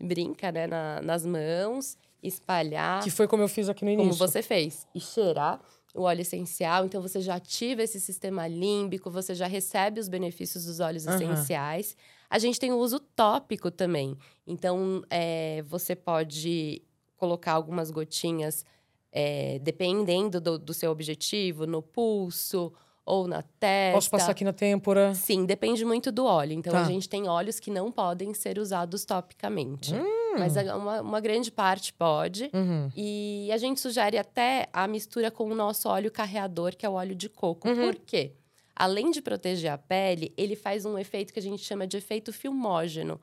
brinca 0.00 0.52
né? 0.52 0.66
Na, 0.66 1.00
nas 1.02 1.24
mãos, 1.24 1.96
espalhar. 2.22 3.02
Que 3.02 3.10
foi 3.10 3.26
como 3.26 3.42
eu 3.42 3.48
fiz 3.48 3.68
aqui 3.68 3.84
no 3.84 3.90
início. 3.90 4.10
Como 4.10 4.18
você 4.18 4.42
fez. 4.42 4.86
E 4.94 5.00
cheirar 5.00 5.60
o 5.94 6.02
óleo 6.02 6.20
essencial. 6.20 6.84
Então, 6.84 7.00
você 7.00 7.20
já 7.20 7.36
ativa 7.36 7.82
esse 7.82 7.98
sistema 8.00 8.46
límbico, 8.46 9.10
você 9.10 9.34
já 9.34 9.46
recebe 9.46 9.98
os 9.98 10.08
benefícios 10.08 10.66
dos 10.66 10.78
óleos 10.80 11.06
uhum. 11.06 11.14
essenciais. 11.14 11.96
A 12.28 12.38
gente 12.38 12.60
tem 12.60 12.72
o 12.72 12.78
uso 12.78 13.00
tópico 13.00 13.70
também. 13.70 14.16
Então, 14.46 15.02
é, 15.08 15.62
você 15.62 15.96
pode 15.96 16.82
colocar 17.16 17.52
algumas 17.52 17.90
gotinhas, 17.90 18.64
é, 19.10 19.58
dependendo 19.60 20.40
do, 20.40 20.58
do, 20.58 20.74
seu 20.74 20.90
objetivo, 20.90 21.66
no 21.66 21.82
pulso 21.82 22.72
ou 23.04 23.26
na 23.26 23.42
testa. 23.42 23.96
Posso 23.96 24.10
passar 24.10 24.32
aqui 24.32 24.44
na 24.44 24.52
têmpora? 24.52 25.14
Sim, 25.14 25.46
depende 25.46 25.84
muito 25.84 26.10
do 26.10 26.24
óleo. 26.24 26.52
Então, 26.52 26.72
tá. 26.72 26.82
a 26.82 26.84
gente 26.84 27.08
tem 27.08 27.28
óleos 27.28 27.60
que 27.60 27.70
não 27.70 27.90
podem 27.90 28.34
ser 28.34 28.58
usados 28.58 29.04
topicamente. 29.04 29.94
Hum. 29.94 30.38
Mas 30.38 30.54
uma, 30.56 31.00
uma, 31.00 31.20
grande 31.20 31.50
parte 31.50 31.94
pode. 31.94 32.50
Uhum. 32.52 32.90
E 32.94 33.48
a 33.50 33.56
gente 33.56 33.80
sugere 33.80 34.18
até 34.18 34.68
a 34.70 34.86
mistura 34.86 35.30
com 35.30 35.44
o 35.44 35.54
nosso 35.54 35.88
óleo 35.88 36.10
carreador, 36.10 36.76
que 36.76 36.84
é 36.84 36.88
o 36.88 36.92
óleo 36.92 37.14
de 37.14 37.28
coco. 37.28 37.68
Uhum. 37.68 37.86
Por 37.86 37.94
quê? 37.94 38.32
Além 38.74 39.10
de 39.10 39.22
proteger 39.22 39.72
a 39.72 39.78
pele, 39.78 40.34
ele 40.36 40.54
faz 40.54 40.84
um 40.84 40.98
efeito 40.98 41.32
que 41.32 41.38
a 41.38 41.42
gente 41.42 41.62
chama 41.62 41.86
de 41.86 41.96
efeito 41.96 42.34
filmógeno. 42.34 43.18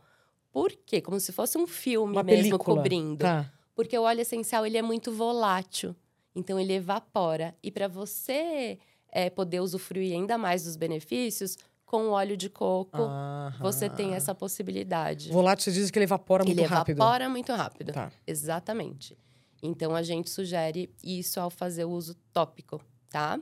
Por 0.52 0.72
quê? 0.72 1.02
Como 1.02 1.20
se 1.20 1.32
fosse 1.32 1.56
um 1.56 1.68
filme 1.68 2.14
uma 2.14 2.24
mesmo 2.24 2.58
película. 2.58 2.78
cobrindo. 2.78 3.24
Tá 3.24 3.52
Porque 3.76 3.98
o 3.98 4.04
óleo 4.04 4.22
essencial 4.22 4.66
ele 4.66 4.78
é 4.78 4.82
muito 4.82 5.12
volátil, 5.12 5.96
então 6.36 6.60
ele 6.60 6.74
evapora. 6.74 7.56
E 7.62 7.72
para 7.72 7.88
você 7.88 8.78
é, 9.12 9.30
poder 9.30 9.60
usufruir 9.62 10.14
ainda 10.14 10.38
mais 10.38 10.64
dos 10.64 10.76
benefícios, 10.76 11.58
com 11.86 12.08
o 12.08 12.10
óleo 12.10 12.36
de 12.36 12.50
coco, 12.50 13.04
Aham. 13.04 13.56
você 13.60 13.88
tem 13.88 14.16
essa 14.16 14.34
possibilidade. 14.34 15.30
Volátil, 15.32 15.66
você 15.66 15.72
diz 15.72 15.92
que 15.92 16.00
ele 16.00 16.06
evapora 16.06 16.44
muito 16.44 16.58
ele 16.58 16.66
rápido. 16.66 16.96
Ele 16.96 17.02
evapora 17.04 17.30
muito 17.30 17.54
rápido. 17.54 17.94
Tá. 17.94 18.12
Exatamente. 18.26 19.16
Então, 19.62 19.96
a 19.96 20.02
gente 20.02 20.30
sugere 20.30 20.90
isso 21.04 21.40
ao 21.40 21.52
fazer 21.52 21.86
o 21.86 21.92
uso 21.92 22.16
tópico, 22.34 22.82
tá? 23.12 23.40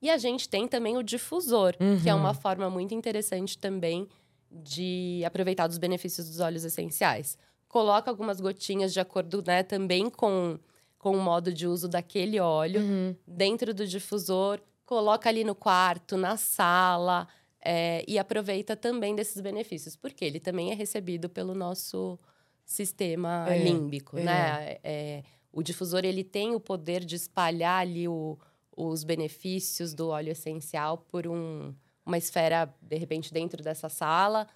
E 0.00 0.08
a 0.08 0.16
gente 0.16 0.48
tem 0.48 0.66
também 0.66 0.96
o 0.96 1.02
difusor, 1.02 1.76
uhum. 1.78 2.00
que 2.00 2.08
é 2.08 2.14
uma 2.14 2.30
uhum. 2.30 2.34
forma 2.34 2.70
muito 2.70 2.94
interessante 2.94 3.58
também 3.58 4.08
de 4.50 5.22
aproveitar 5.24 5.68
os 5.68 5.76
benefícios 5.76 6.26
dos 6.26 6.40
óleos 6.40 6.64
essenciais. 6.64 7.36
Coloca 7.70 8.10
algumas 8.10 8.40
gotinhas 8.40 8.92
de 8.92 8.98
acordo, 8.98 9.42
né, 9.46 9.62
também 9.62 10.10
com, 10.10 10.58
com 10.98 11.16
o 11.16 11.22
modo 11.22 11.54
de 11.54 11.66
uso 11.66 11.88
daquele 11.88 12.38
óleo 12.40 12.80
uhum. 12.80 13.16
dentro 13.24 13.72
do 13.72 13.86
difusor, 13.86 14.60
coloca 14.84 15.28
ali 15.28 15.44
no 15.44 15.54
quarto, 15.54 16.16
na 16.16 16.36
sala, 16.36 17.28
é, 17.64 18.04
e 18.08 18.18
aproveita 18.18 18.74
também 18.74 19.14
desses 19.14 19.40
benefícios, 19.40 19.94
porque 19.94 20.24
ele 20.24 20.40
também 20.40 20.72
é 20.72 20.74
recebido 20.74 21.28
pelo 21.28 21.54
nosso 21.54 22.18
sistema 22.64 23.46
é, 23.48 23.62
límbico, 23.62 24.18
é. 24.18 24.22
né? 24.24 24.78
É, 24.82 25.22
o 25.52 25.62
difusor 25.62 26.04
ele 26.04 26.24
tem 26.24 26.54
o 26.56 26.60
poder 26.60 27.04
de 27.04 27.14
espalhar 27.14 27.80
ali 27.80 28.08
o, 28.08 28.36
os 28.76 29.04
benefícios 29.04 29.94
do 29.94 30.08
óleo 30.08 30.32
essencial 30.32 30.98
por 30.98 31.26
um, 31.26 31.72
uma 32.04 32.18
esfera, 32.18 32.72
de 32.82 32.96
repente, 32.96 33.32
dentro 33.32 33.62
dessa 33.62 33.88
sala, 33.88 34.48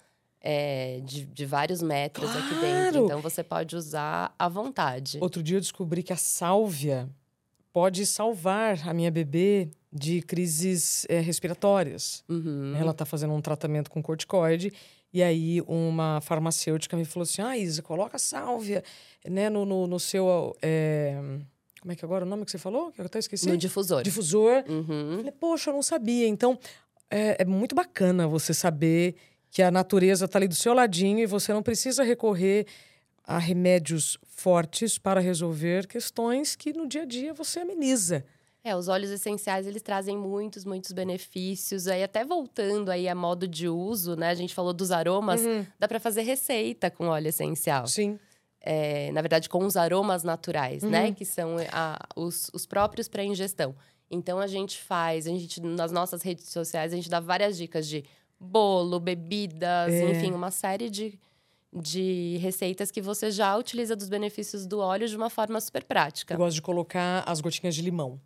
é, 0.45 1.01
de, 1.03 1.25
de, 1.25 1.45
vários 1.45 1.81
metros 1.81 2.29
claro. 2.31 2.45
aqui 2.45 2.55
dentro. 2.61 3.05
Então, 3.05 3.19
você 3.19 3.43
pode 3.43 3.75
usar 3.75 4.33
à 4.37 4.47
vontade. 4.47 5.17
Outro 5.19 5.41
dia 5.41 5.57
eu 5.57 5.61
descobri 5.61 6.03
que 6.03 6.13
a 6.13 6.17
sálvia 6.17 7.09
pode 7.73 8.05
salvar 8.05 8.87
a 8.87 8.93
minha 8.93 9.09
bebê 9.09 9.71
de 9.91 10.21
crises 10.21 11.05
é, 11.09 11.19
respiratórias. 11.19 12.23
Uhum. 12.29 12.75
Ela 12.75 12.91
está 12.91 13.05
fazendo 13.05 13.33
um 13.33 13.41
tratamento 13.41 13.89
com 13.89 14.03
corticoide 14.03 14.71
e 15.11 15.23
aí 15.23 15.61
uma 15.61 16.21
farmacêutica 16.21 16.95
me 16.95 17.05
falou 17.05 17.23
assim, 17.23 17.41
ah, 17.41 17.57
Isa, 17.57 17.81
coloca 17.81 18.19
sálvia 18.19 18.83
né, 19.27 19.49
no, 19.49 19.65
no, 19.65 19.87
no 19.87 19.99
seu... 19.99 20.55
É... 20.61 21.19
Como 21.81 21.91
é 21.91 21.95
que 21.95 22.03
é 22.03 22.07
agora 22.07 22.25
o 22.25 22.27
nome 22.27 22.45
que 22.45 22.51
você 22.51 22.57
falou? 22.57 22.91
Que 22.91 22.99
eu 22.99 23.05
até 23.05 23.19
esqueci. 23.19 23.47
No 23.47 23.57
difusor. 23.57 24.01
Difusor. 24.03 24.63
Uhum. 24.67 25.17
Falei, 25.17 25.31
poxa, 25.31 25.69
eu 25.69 25.73
não 25.75 25.83
sabia. 25.83 26.27
Então, 26.27 26.57
é, 27.11 27.43
é 27.43 27.45
muito 27.45 27.75
bacana 27.75 28.27
você 28.27 28.55
saber 28.55 29.15
que 29.55 29.63
a 29.63 29.71
natureza 29.71 30.25
está 30.25 30.37
ali 30.37 30.49
do 30.49 30.53
seu 30.53 30.73
ladinho 30.73 31.19
e 31.19 31.25
você 31.25 31.53
não 31.53 31.63
precisa 31.63 32.03
recorrer 32.03 32.67
a 33.23 33.37
remédios 33.37 34.17
fortes 34.25 34.97
para 34.97 35.21
resolver 35.21 35.87
questões 35.87 36.57
que 36.57 36.73
no 36.73 36.85
dia 36.85 37.03
a 37.03 37.05
dia 37.05 37.33
você 37.33 37.61
ameniza. 37.61 38.25
É, 38.61 38.75
os 38.75 38.89
óleos 38.89 39.11
essenciais, 39.11 39.65
eles 39.65 39.81
trazem 39.81 40.17
muitos, 40.17 40.65
muitos 40.65 40.91
benefícios. 40.91 41.87
Aí 41.87 42.03
até 42.03 42.25
voltando 42.25 42.89
aí 42.89 43.07
a 43.07 43.15
modo 43.15 43.47
de 43.47 43.69
uso, 43.69 44.17
né? 44.17 44.27
A 44.27 44.35
gente 44.35 44.53
falou 44.53 44.73
dos 44.73 44.91
aromas, 44.91 45.39
uhum. 45.39 45.65
dá 45.79 45.87
para 45.87 46.01
fazer 46.01 46.23
receita 46.23 46.91
com 46.91 47.05
óleo 47.07 47.29
essencial. 47.29 47.87
Sim. 47.87 48.19
É, 48.59 49.09
na 49.13 49.21
verdade, 49.21 49.47
com 49.47 49.63
os 49.65 49.77
aromas 49.77 50.21
naturais, 50.21 50.83
né? 50.83 50.99
uhum. 50.99 51.05
né? 51.05 51.11
Que 51.13 51.23
são 51.23 51.55
a, 51.71 51.97
os, 52.13 52.51
os 52.53 52.65
próprios 52.65 53.07
para 53.07 53.23
ingestão. 53.23 53.73
Então 54.11 54.37
a 54.37 54.47
gente 54.47 54.81
faz, 54.81 55.25
a 55.27 55.29
gente 55.29 55.61
nas 55.61 55.93
nossas 55.93 56.21
redes 56.21 56.49
sociais 56.49 56.91
a 56.91 56.95
gente 56.97 57.09
dá 57.09 57.21
várias 57.21 57.55
dicas 57.55 57.87
de 57.87 58.03
bolo, 58.45 58.99
bebidas, 58.99 59.93
é. 59.93 60.11
enfim, 60.11 60.31
uma 60.31 60.51
série 60.51 60.89
de, 60.89 61.19
de 61.73 62.37
receitas 62.41 62.91
que 62.91 63.01
você 63.01 63.31
já 63.31 63.55
utiliza 63.57 63.95
dos 63.95 64.07
benefícios 64.07 64.65
do 64.65 64.79
óleo 64.79 65.07
de 65.07 65.15
uma 65.15 65.29
forma 65.29 65.59
super 65.59 65.83
prática. 65.83 66.33
Eu 66.33 66.37
gosto 66.37 66.55
de 66.55 66.61
colocar 66.61 67.23
as 67.25 67.41
gotinhas 67.41 67.75
de 67.75 67.81
limão. 67.81 68.19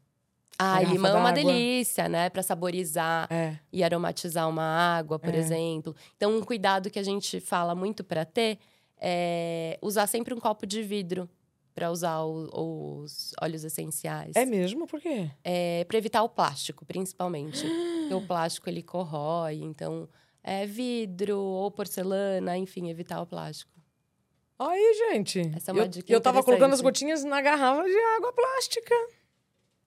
Ah, 0.61 0.81
limão 0.81 1.17
é 1.17 1.19
uma 1.19 1.31
delícia, 1.31 2.09
né? 2.09 2.29
Para 2.29 2.43
saborizar 2.43 3.27
é. 3.31 3.57
e 3.71 3.81
aromatizar 3.81 4.47
uma 4.49 4.97
água, 4.97 5.17
por 5.17 5.33
é. 5.33 5.37
exemplo. 5.37 5.95
Então, 6.17 6.37
um 6.37 6.41
cuidado 6.41 6.89
que 6.89 6.99
a 6.99 7.03
gente 7.03 7.39
fala 7.39 7.73
muito 7.73 8.03
para 8.03 8.25
ter 8.25 8.59
é 9.01 9.79
usar 9.81 10.05
sempre 10.07 10.33
um 10.33 10.39
copo 10.39 10.67
de 10.67 10.83
vidro 10.83 11.29
para 11.73 11.91
usar 11.91 12.21
o, 12.23 13.01
os 13.03 13.33
óleos 13.41 13.63
essenciais. 13.63 14.35
É 14.35 14.45
mesmo? 14.45 14.85
Por 14.87 14.99
quê? 14.99 15.29
É 15.43 15.83
para 15.85 15.97
evitar 15.97 16.23
o 16.23 16.29
plástico, 16.29 16.85
principalmente. 16.85 17.65
Porque 17.65 18.13
o 18.13 18.25
plástico 18.25 18.69
ele 18.69 18.83
corrói, 18.83 19.55
então 19.61 20.07
é 20.43 20.65
vidro 20.65 21.37
ou 21.37 21.71
porcelana, 21.71 22.57
enfim, 22.57 22.89
evitar 22.89 23.21
o 23.21 23.25
plástico. 23.25 23.71
Aí, 24.57 24.93
gente. 25.09 25.39
Essa 25.55 25.71
é 25.71 25.73
uma 25.73 25.83
eu, 25.83 25.87
dica 25.87 26.11
Eu 26.11 26.19
tava 26.19 26.43
colocando 26.43 26.73
as 26.73 26.81
gotinhas 26.81 27.23
na 27.23 27.41
garrafa 27.41 27.83
de 27.83 27.97
água 28.17 28.33
plástica. 28.33 28.93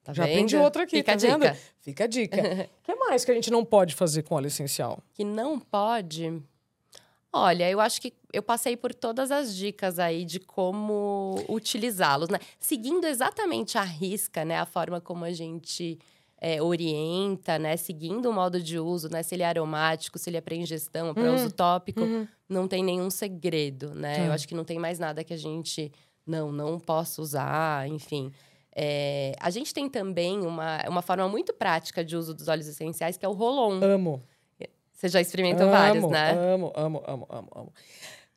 Tá 0.03 0.13
Já 0.13 0.23
vendo? 0.23 0.33
aprendi 0.33 0.57
outra 0.57 0.83
aqui, 0.83 0.97
Fica 0.97 1.13
tá 1.13 1.17
vendo? 1.17 1.41
Dica. 1.43 1.57
Fica 1.79 2.03
a 2.03 2.07
dica. 2.07 2.37
O 2.37 2.81
que 2.83 2.95
mais 2.95 3.23
que 3.23 3.31
a 3.31 3.33
gente 3.35 3.51
não 3.51 3.63
pode 3.63 3.93
fazer 3.95 4.23
com 4.23 4.35
óleo 4.35 4.47
essencial? 4.47 4.99
Que 5.13 5.23
não 5.23 5.59
pode? 5.59 6.43
Olha, 7.35 7.67
eu 7.67 7.79
acho 7.79 7.99
que 7.99 8.13
eu 8.31 8.43
passei 8.43 8.77
por 8.77 8.93
todas 8.93 9.31
as 9.31 9.55
dicas 9.55 9.97
aí 9.97 10.23
de 10.23 10.39
como 10.39 11.43
utilizá-los, 11.49 12.29
né? 12.29 12.37
Seguindo 12.59 13.05
exatamente 13.05 13.75
a 13.75 13.81
risca, 13.81 14.45
né? 14.45 14.59
A 14.59 14.67
forma 14.67 15.01
como 15.01 15.25
a 15.25 15.31
gente 15.31 15.97
é, 16.39 16.61
orienta, 16.61 17.57
né? 17.57 17.75
Seguindo 17.75 18.29
o 18.29 18.33
modo 18.33 18.61
de 18.61 18.77
uso, 18.77 19.09
né? 19.09 19.23
Se 19.23 19.33
ele 19.33 19.41
é 19.41 19.47
aromático, 19.47 20.19
se 20.19 20.29
ele 20.29 20.37
é 20.37 20.41
para 20.41 20.53
ingestão 20.53 21.07
ou 21.07 21.13
para 21.15 21.23
uhum. 21.23 21.35
uso 21.35 21.51
tópico, 21.51 22.01
uhum. 22.01 22.27
não 22.47 22.67
tem 22.67 22.83
nenhum 22.83 23.09
segredo, 23.09 23.95
né? 23.95 24.19
Uhum. 24.19 24.25
Eu 24.27 24.31
acho 24.33 24.47
que 24.47 24.53
não 24.53 24.63
tem 24.63 24.77
mais 24.77 24.99
nada 24.99 25.23
que 25.23 25.33
a 25.33 25.37
gente... 25.37 25.91
Não, 26.25 26.51
não 26.51 26.79
posso 26.79 27.21
usar, 27.21 27.89
enfim... 27.89 28.31
É, 28.75 29.33
a 29.39 29.51
gente 29.51 29.71
tem 29.71 29.87
também 29.87 30.41
uma, 30.41 30.81
uma 30.87 31.03
forma 31.03 31.27
muito 31.29 31.53
prática 31.53 32.03
de 32.03 32.17
uso 32.17 32.33
dos 32.33 32.47
óleos 32.47 32.67
essenciais, 32.67 33.17
que 33.17 33.23
é 33.23 33.29
o 33.29 33.33
rolon. 33.33 33.79
Amo. 33.83 34.23
Você 35.03 35.09
já 35.09 35.19
experimentou 35.19 35.63
amo, 35.63 35.71
vários, 35.71 36.09
né? 36.09 36.31
Amo, 36.31 36.71
amo, 36.73 37.03
amo, 37.05 37.27
amo, 37.29 37.47
amo. 37.53 37.73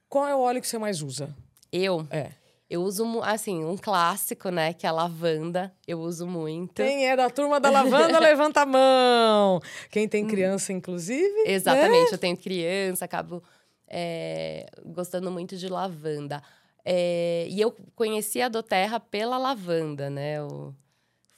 Qual 0.09 0.27
é 0.27 0.35
o 0.35 0.41
óleo 0.41 0.61
que 0.61 0.67
você 0.67 0.77
mais 0.79 1.01
usa? 1.01 1.33
Eu? 1.71 2.05
É. 2.11 2.31
Eu 2.69 2.83
uso, 2.83 3.23
assim, 3.23 3.65
um 3.65 3.77
clássico, 3.77 4.49
né? 4.49 4.73
Que 4.73 4.85
é 4.85 4.89
a 4.89 4.93
lavanda. 4.93 5.73
Eu 5.87 6.01
uso 6.01 6.27
muito. 6.27 6.75
Quem 6.75 7.07
é 7.07 7.15
da 7.15 7.31
turma 7.31 7.61
da 7.61 7.71
lavanda, 7.71 8.19
levanta 8.19 8.63
a 8.63 8.67
mão. 8.67 9.61
Quem 9.93 10.09
tem 10.09 10.27
criança, 10.27 10.73
inclusive. 10.73 11.45
Exatamente. 11.47 12.11
Né? 12.11 12.15
Eu 12.15 12.19
tenho 12.19 12.37
criança, 12.37 13.05
acabo 13.05 13.41
é, 13.87 14.67
gostando 14.87 15.31
muito 15.31 15.57
de 15.57 15.69
lavanda. 15.69 16.43
É, 16.85 17.47
e 17.49 17.61
eu 17.61 17.73
conheci 17.95 18.43
a 18.43 18.49
Doterra 18.49 18.99
pela 18.99 19.39
lavanda, 19.39 20.11
né? 20.11 20.43
O, 20.43 20.75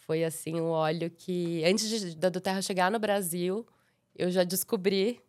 foi 0.07 0.25
assim 0.25 0.59
um 0.59 0.71
óleo 0.71 1.11
que 1.11 1.63
antes 1.67 1.87
de, 1.87 2.17
da 2.17 2.31
Doterra 2.31 2.63
chegar 2.63 2.91
no 2.91 2.99
Brasil, 2.99 3.67
eu 4.19 4.31
já 4.31 4.45
descobri 4.45 5.21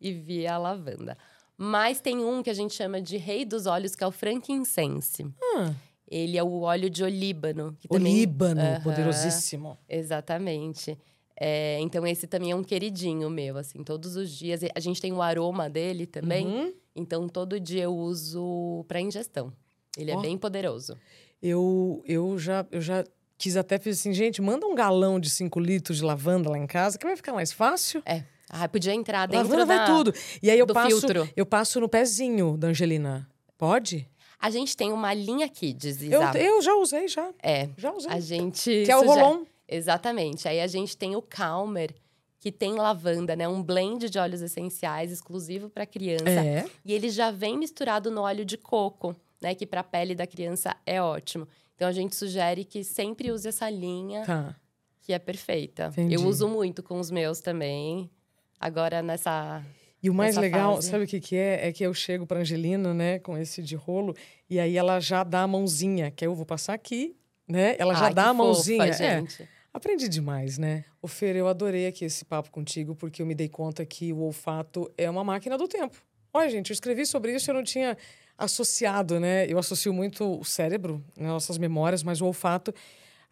e 0.00 0.12
vi 0.12 0.46
a 0.46 0.56
lavanda. 0.56 1.18
Mas 1.58 2.00
tem 2.00 2.18
um 2.18 2.42
que 2.42 2.50
a 2.50 2.54
gente 2.54 2.74
chama 2.74 3.00
de 3.00 3.16
rei 3.16 3.44
dos 3.44 3.66
óleos, 3.66 3.94
que 3.94 4.04
é 4.04 4.06
o 4.06 4.12
frankincense. 4.12 5.24
Hum. 5.24 5.74
Ele 6.08 6.38
é 6.38 6.42
o 6.42 6.60
óleo 6.60 6.88
de 6.88 7.02
olíbano. 7.02 7.76
Que 7.80 7.88
olíbano, 7.90 8.60
também... 8.60 8.80
poderosíssimo. 8.82 9.76
Exatamente. 9.88 10.96
É, 11.38 11.78
então, 11.80 12.06
esse 12.06 12.26
também 12.26 12.52
é 12.52 12.56
um 12.56 12.62
queridinho 12.62 13.28
meu, 13.28 13.58
assim, 13.58 13.82
todos 13.82 14.16
os 14.16 14.30
dias. 14.30 14.60
A 14.74 14.80
gente 14.80 15.00
tem 15.00 15.12
o 15.12 15.20
aroma 15.20 15.68
dele 15.68 16.06
também, 16.06 16.46
uhum. 16.46 16.72
então 16.94 17.28
todo 17.28 17.58
dia 17.60 17.84
eu 17.84 17.94
uso 17.94 18.84
para 18.88 19.00
ingestão. 19.00 19.52
Ele 19.98 20.14
oh. 20.14 20.18
é 20.18 20.22
bem 20.22 20.38
poderoso. 20.38 20.96
Eu, 21.42 22.02
eu, 22.06 22.38
já, 22.38 22.66
eu 22.70 22.80
já 22.80 23.04
quis 23.36 23.56
até 23.56 23.78
fiz 23.78 23.98
assim, 24.00 24.14
gente, 24.14 24.40
manda 24.40 24.66
um 24.66 24.74
galão 24.74 25.20
de 25.20 25.28
5 25.28 25.60
litros 25.60 25.98
de 25.98 26.04
lavanda 26.04 26.48
lá 26.48 26.58
em 26.58 26.66
casa, 26.66 26.98
que 26.98 27.06
vai 27.06 27.16
ficar 27.16 27.34
mais 27.34 27.52
fácil. 27.52 28.02
É. 28.06 28.24
Ah, 28.48 28.68
podia 28.68 28.94
entrar 28.94 29.26
dentro 29.26 29.48
lavanda 29.48 29.66
da, 29.66 29.76
vai 29.76 29.86
tudo. 29.86 30.14
E 30.42 30.50
aí 30.50 30.58
eu 30.58 30.66
passo, 30.66 31.00
filtro. 31.00 31.28
eu 31.36 31.44
passo 31.44 31.80
no 31.80 31.88
pezinho 31.88 32.56
da 32.56 32.68
Angelina. 32.68 33.28
Pode? 33.58 34.08
A 34.38 34.50
gente 34.50 34.76
tem 34.76 34.92
uma 34.92 35.12
linha 35.12 35.48
Kids, 35.48 36.02
Isa. 36.02 36.14
Eu, 36.14 36.22
eu 36.40 36.62
já 36.62 36.74
usei, 36.74 37.08
já. 37.08 37.30
É. 37.42 37.68
Já 37.76 37.92
usei. 37.92 38.12
A 38.12 38.20
gente... 38.20 38.84
Que 38.84 38.92
é 38.92 38.96
o 38.96 39.04
Rolon. 39.04 39.44
Exatamente. 39.66 40.46
Aí 40.46 40.60
a 40.60 40.66
gente 40.66 40.96
tem 40.96 41.16
o 41.16 41.22
Calmer, 41.22 41.94
que 42.38 42.52
tem 42.52 42.74
lavanda, 42.74 43.34
né? 43.34 43.48
Um 43.48 43.62
blend 43.62 44.08
de 44.08 44.18
óleos 44.18 44.42
essenciais 44.42 45.10
exclusivo 45.10 45.68
para 45.68 45.86
criança. 45.86 46.28
É. 46.28 46.66
E 46.84 46.92
ele 46.92 47.08
já 47.08 47.30
vem 47.30 47.58
misturado 47.58 48.10
no 48.10 48.20
óleo 48.20 48.44
de 48.44 48.56
coco 48.56 49.16
né? 49.40 49.54
Que 49.54 49.66
para 49.66 49.80
a 49.80 49.84
pele 49.84 50.14
da 50.14 50.26
criança 50.26 50.76
é 50.84 51.00
ótimo. 51.00 51.46
Então 51.74 51.88
a 51.88 51.92
gente 51.92 52.16
sugere 52.16 52.64
que 52.64 52.82
sempre 52.82 53.30
use 53.30 53.46
essa 53.48 53.68
linha 53.68 54.24
tá. 54.24 54.56
que 55.02 55.12
é 55.12 55.18
perfeita. 55.18 55.88
Entendi. 55.92 56.14
Eu 56.14 56.26
uso 56.26 56.48
muito 56.48 56.82
com 56.82 56.98
os 56.98 57.10
meus 57.10 57.40
também. 57.40 58.10
Agora 58.58 59.02
nessa 59.02 59.62
e 60.02 60.10
o 60.10 60.14
mais 60.14 60.36
legal, 60.36 60.76
fase. 60.76 60.88
sabe 60.88 61.04
o 61.04 61.06
que, 61.06 61.20
que 61.20 61.36
é? 61.36 61.68
É 61.68 61.72
que 61.72 61.82
eu 61.82 61.92
chego 61.92 62.26
para 62.26 62.40
Angelina, 62.40 62.94
né, 62.94 63.18
com 63.18 63.36
esse 63.36 63.62
de 63.62 63.74
rolo, 63.74 64.14
e 64.48 64.60
aí 64.60 64.76
ela 64.76 65.00
já 65.00 65.24
dá 65.24 65.42
a 65.42 65.46
mãozinha, 65.48 66.10
que 66.10 66.24
eu 66.24 66.34
vou 66.34 66.46
passar 66.46 66.74
aqui, 66.74 67.16
né? 67.48 67.74
Ela 67.78 67.94
já 67.94 68.10
dá 68.10 68.26
a 68.26 68.34
mãozinha. 68.34 68.86
Fofa, 68.86 68.98
gente. 68.98 69.42
É, 69.42 69.48
aprendi 69.72 70.08
demais, 70.08 70.58
né? 70.58 70.84
O 71.00 71.08
Fer, 71.08 71.34
eu 71.36 71.48
adorei 71.48 71.86
aqui 71.86 72.04
esse 72.04 72.24
papo 72.24 72.50
contigo, 72.50 72.94
porque 72.94 73.22
eu 73.22 73.26
me 73.26 73.34
dei 73.34 73.48
conta 73.48 73.84
que 73.84 74.12
o 74.12 74.18
olfato 74.18 74.90
é 74.96 75.08
uma 75.08 75.24
máquina 75.24 75.56
do 75.56 75.66
tempo. 75.66 75.96
Olha, 76.32 76.50
gente, 76.50 76.70
eu 76.70 76.74
escrevi 76.74 77.06
sobre 77.06 77.34
isso, 77.34 77.50
eu 77.50 77.54
não 77.54 77.64
tinha 77.64 77.96
associado, 78.36 79.18
né? 79.18 79.46
Eu 79.50 79.58
associo 79.58 79.92
muito 79.92 80.38
o 80.38 80.44
cérebro, 80.44 81.02
né, 81.16 81.26
nossas 81.26 81.56
memórias, 81.56 82.02
mas 82.02 82.20
o 82.20 82.26
olfato, 82.26 82.72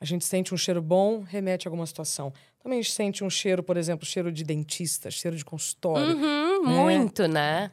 a 0.01 0.05
gente 0.05 0.25
sente 0.25 0.55
um 0.55 0.57
cheiro 0.57 0.81
bom, 0.81 1.21
remete 1.21 1.69
a 1.69 1.71
alguma 1.71 1.87
situação. 1.87 2.33
Também 2.65 2.79
a 2.79 2.83
gente 2.83 2.95
sente 2.95 3.23
um 3.23 3.29
cheiro, 3.29 3.63
por 3.63 3.77
exemplo, 3.77 4.07
cheiro 4.07 4.33
de 4.33 4.43
dentista, 4.43 5.11
cheiro 5.11 5.37
de 5.37 5.45
consultório. 5.45 6.17
Uhum, 6.17 6.63
né? 6.63 6.69
Muito, 6.71 7.29
né? 7.29 7.71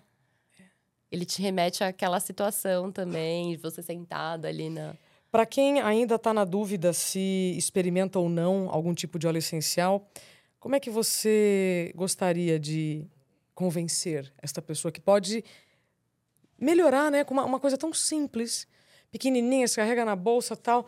Ele 1.09 1.23
te 1.23 1.41
remete 1.41 1.81
àquela 1.81 2.19
situação 2.19 2.91
também, 2.91 3.51
de 3.51 3.57
você 3.57 3.81
sentado 3.81 4.45
ali 4.45 4.69
na. 4.69 4.93
Para 5.31 5.45
quem 5.45 5.79
ainda 5.79 6.15
está 6.15 6.33
na 6.33 6.43
dúvida 6.43 6.91
se 6.91 7.55
experimenta 7.57 8.19
ou 8.19 8.27
não 8.27 8.69
algum 8.69 8.93
tipo 8.93 9.17
de 9.17 9.25
óleo 9.25 9.37
essencial, 9.37 10.05
como 10.59 10.75
é 10.75 10.79
que 10.81 10.89
você 10.89 11.93
gostaria 11.95 12.59
de 12.59 13.07
convencer 13.55 14.29
esta 14.41 14.61
pessoa 14.61 14.91
que 14.91 14.99
pode 14.99 15.41
melhorar, 16.59 17.09
né? 17.09 17.23
Com 17.23 17.33
uma, 17.33 17.45
uma 17.45 17.61
coisa 17.61 17.77
tão 17.77 17.93
simples, 17.93 18.67
pequenininha, 19.09 19.69
se 19.69 19.77
carrega 19.77 20.03
na 20.03 20.17
bolsa 20.17 20.53
tal. 20.53 20.85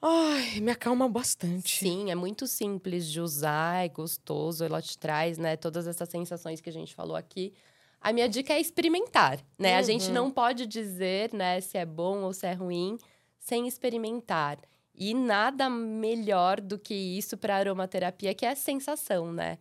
Ai, 0.00 0.60
me 0.60 0.70
acalma 0.70 1.08
bastante. 1.08 1.80
Sim, 1.80 2.10
é 2.10 2.14
muito 2.14 2.46
simples 2.46 3.06
de 3.10 3.20
usar, 3.20 3.84
é 3.84 3.88
gostoso, 3.88 4.64
ela 4.64 4.80
te 4.80 4.96
traz, 4.96 5.38
né, 5.38 5.56
todas 5.56 5.86
essas 5.86 6.08
sensações 6.08 6.60
que 6.60 6.70
a 6.70 6.72
gente 6.72 6.94
falou 6.94 7.16
aqui. 7.16 7.52
A 8.00 8.12
minha 8.12 8.28
dica 8.28 8.52
é 8.52 8.60
experimentar, 8.60 9.40
né? 9.58 9.72
Uhum. 9.72 9.78
A 9.78 9.82
gente 9.82 10.06
uhum. 10.06 10.14
não 10.14 10.30
pode 10.30 10.66
dizer, 10.66 11.32
né, 11.34 11.60
se 11.60 11.76
é 11.76 11.84
bom 11.84 12.22
ou 12.22 12.32
se 12.32 12.46
é 12.46 12.52
ruim 12.52 12.96
sem 13.40 13.66
experimentar. 13.66 14.58
E 14.94 15.14
nada 15.14 15.70
melhor 15.70 16.60
do 16.60 16.78
que 16.78 16.94
isso 16.94 17.36
para 17.36 17.56
aromaterapia, 17.56 18.34
que 18.34 18.44
é 18.44 18.50
a 18.50 18.56
sensação, 18.56 19.32
né? 19.32 19.58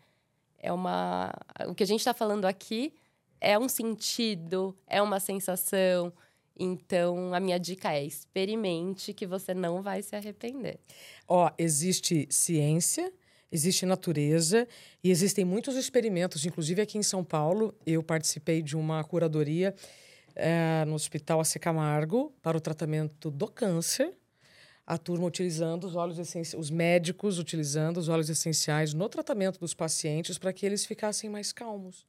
É 0.58 0.74
uma. 0.74 1.32
O 1.68 1.76
que 1.76 1.84
a 1.84 1.88
gente 1.88 2.00
está 2.00 2.14
falando 2.14 2.46
aqui 2.46 2.94
é 3.40 3.58
um 3.58 3.70
sentido, 3.70 4.76
é 4.88 5.02
uma 5.02 5.20
sensação. 5.20 6.12
Então, 6.60 7.34
a 7.34 7.40
minha 7.40 7.60
dica 7.60 7.94
é 7.94 8.04
experimente 8.04 9.14
que 9.14 9.28
você 9.28 9.54
não 9.54 9.82
vai 9.82 10.02
se 10.02 10.16
arrepender. 10.16 10.80
Ó, 11.28 11.52
existe 11.58 12.28
ciência, 12.30 13.12
existe 13.52 13.86
natureza 13.86 14.68
e 15.04 15.12
existem 15.12 15.46
muitos 15.46 15.76
experimentos. 15.76 16.46
Inclusive, 16.46 16.82
aqui 16.82 16.98
em 16.98 17.04
São 17.04 17.24
Paulo, 17.24 17.76
eu 17.86 18.02
participei 18.02 18.62
de 18.62 18.76
uma 18.76 19.04
curadoria 19.04 19.76
é, 20.36 20.86
no 20.86 20.94
Hospital 20.94 21.40
AC 21.40 21.58
Camargo 21.60 22.34
para 22.42 22.58
o 22.58 22.62
tratamento 22.62 23.30
do 23.30 23.48
câncer. 23.48 24.14
A 24.86 24.98
turma 24.98 25.26
utilizando 25.26 25.84
os 25.86 25.98
óleos 25.98 26.18
essenciais, 26.18 26.54
os 26.58 26.72
médicos 26.72 27.40
utilizando 27.40 27.98
os 27.98 28.08
óleos 28.08 28.30
essenciais 28.30 28.94
no 28.94 29.10
tratamento 29.10 29.60
dos 29.60 29.74
pacientes 29.74 30.38
para 30.38 30.54
que 30.54 30.66
eles 30.66 30.86
ficassem 30.86 31.30
mais 31.30 31.52
calmos. 31.52 32.06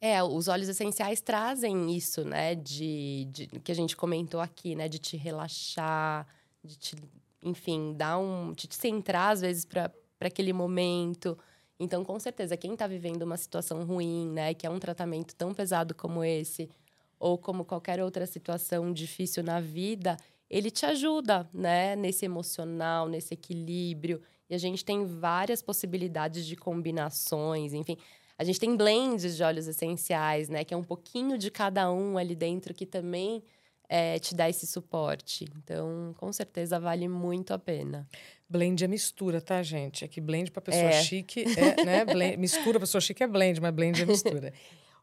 É, 0.00 0.22
os 0.22 0.46
óleos 0.46 0.68
essenciais 0.68 1.20
trazem 1.20 1.94
isso, 1.96 2.24
né? 2.24 2.54
De, 2.54 3.26
de, 3.30 3.46
que 3.46 3.72
a 3.72 3.74
gente 3.74 3.96
comentou 3.96 4.40
aqui, 4.40 4.76
né? 4.76 4.88
De 4.88 4.98
te 4.98 5.16
relaxar, 5.16 6.26
de 6.62 6.76
te, 6.76 6.96
enfim, 7.42 7.94
dar 7.96 8.18
um. 8.18 8.52
de 8.52 8.68
te 8.68 8.76
centrar, 8.76 9.32
às 9.32 9.40
vezes, 9.40 9.64
para 9.64 9.92
aquele 10.20 10.52
momento. 10.52 11.36
Então, 11.80 12.04
com 12.04 12.18
certeza, 12.18 12.56
quem 12.56 12.72
está 12.74 12.86
vivendo 12.86 13.22
uma 13.22 13.36
situação 13.36 13.84
ruim, 13.84 14.30
né? 14.30 14.54
Que 14.54 14.66
é 14.66 14.70
um 14.70 14.78
tratamento 14.78 15.34
tão 15.34 15.52
pesado 15.52 15.94
como 15.94 16.22
esse, 16.22 16.70
ou 17.18 17.36
como 17.36 17.64
qualquer 17.64 18.00
outra 18.00 18.26
situação 18.26 18.92
difícil 18.92 19.42
na 19.42 19.60
vida, 19.60 20.16
ele 20.48 20.70
te 20.70 20.86
ajuda, 20.86 21.48
né? 21.52 21.96
Nesse 21.96 22.24
emocional, 22.24 23.08
nesse 23.08 23.34
equilíbrio. 23.34 24.22
E 24.48 24.54
a 24.54 24.58
gente 24.58 24.84
tem 24.84 25.04
várias 25.04 25.60
possibilidades 25.60 26.46
de 26.46 26.56
combinações, 26.56 27.72
enfim. 27.72 27.98
A 28.38 28.44
gente 28.44 28.60
tem 28.60 28.76
blends 28.76 29.36
de 29.36 29.42
óleos 29.42 29.66
essenciais, 29.66 30.48
né? 30.48 30.64
Que 30.64 30.72
é 30.72 30.76
um 30.76 30.84
pouquinho 30.84 31.36
de 31.36 31.50
cada 31.50 31.90
um 31.90 32.16
ali 32.16 32.36
dentro 32.36 32.72
que 32.72 32.86
também 32.86 33.42
é, 33.88 34.18
te 34.20 34.32
dá 34.32 34.48
esse 34.48 34.64
suporte. 34.64 35.44
Então, 35.56 36.14
com 36.16 36.32
certeza 36.32 36.78
vale 36.78 37.08
muito 37.08 37.52
a 37.52 37.58
pena. 37.58 38.06
Blend 38.48 38.84
é 38.84 38.88
mistura, 38.88 39.40
tá, 39.40 39.60
gente? 39.62 40.04
É 40.04 40.08
que 40.08 40.20
blend 40.20 40.52
para 40.52 40.62
pessoa 40.62 40.84
é. 40.84 41.02
chique 41.02 41.44
é, 41.56 41.84
né? 41.84 42.04
Blend, 42.04 42.36
mistura 42.38 42.78
pessoa 42.78 43.00
chique 43.00 43.22
é 43.22 43.26
blend, 43.26 43.60
mas 43.60 43.74
blend 43.74 44.00
é 44.00 44.06
mistura. 44.06 44.52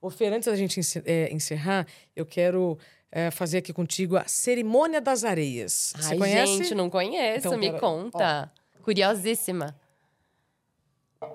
Ô, 0.02 0.10
Fer, 0.10 0.32
antes 0.32 0.48
da 0.48 0.56
gente 0.56 0.80
é, 1.04 1.34
encerrar, 1.34 1.86
eu 2.16 2.26
quero 2.26 2.78
é, 3.12 3.32
fazer 3.32 3.58
aqui 3.58 3.74
contigo 3.74 4.16
a 4.16 4.26
Cerimônia 4.26 5.02
das 5.02 5.24
Areias. 5.24 5.94
Você 5.98 6.14
Ai, 6.14 6.18
conhece? 6.18 6.58
gente, 6.58 6.76
não 6.76 6.90
conheço. 6.90 7.48
Então, 7.48 7.58
me 7.58 7.68
pera, 7.68 7.80
conta. 7.80 8.52
Ó. 8.80 8.84
Curiosíssima. 8.84 9.76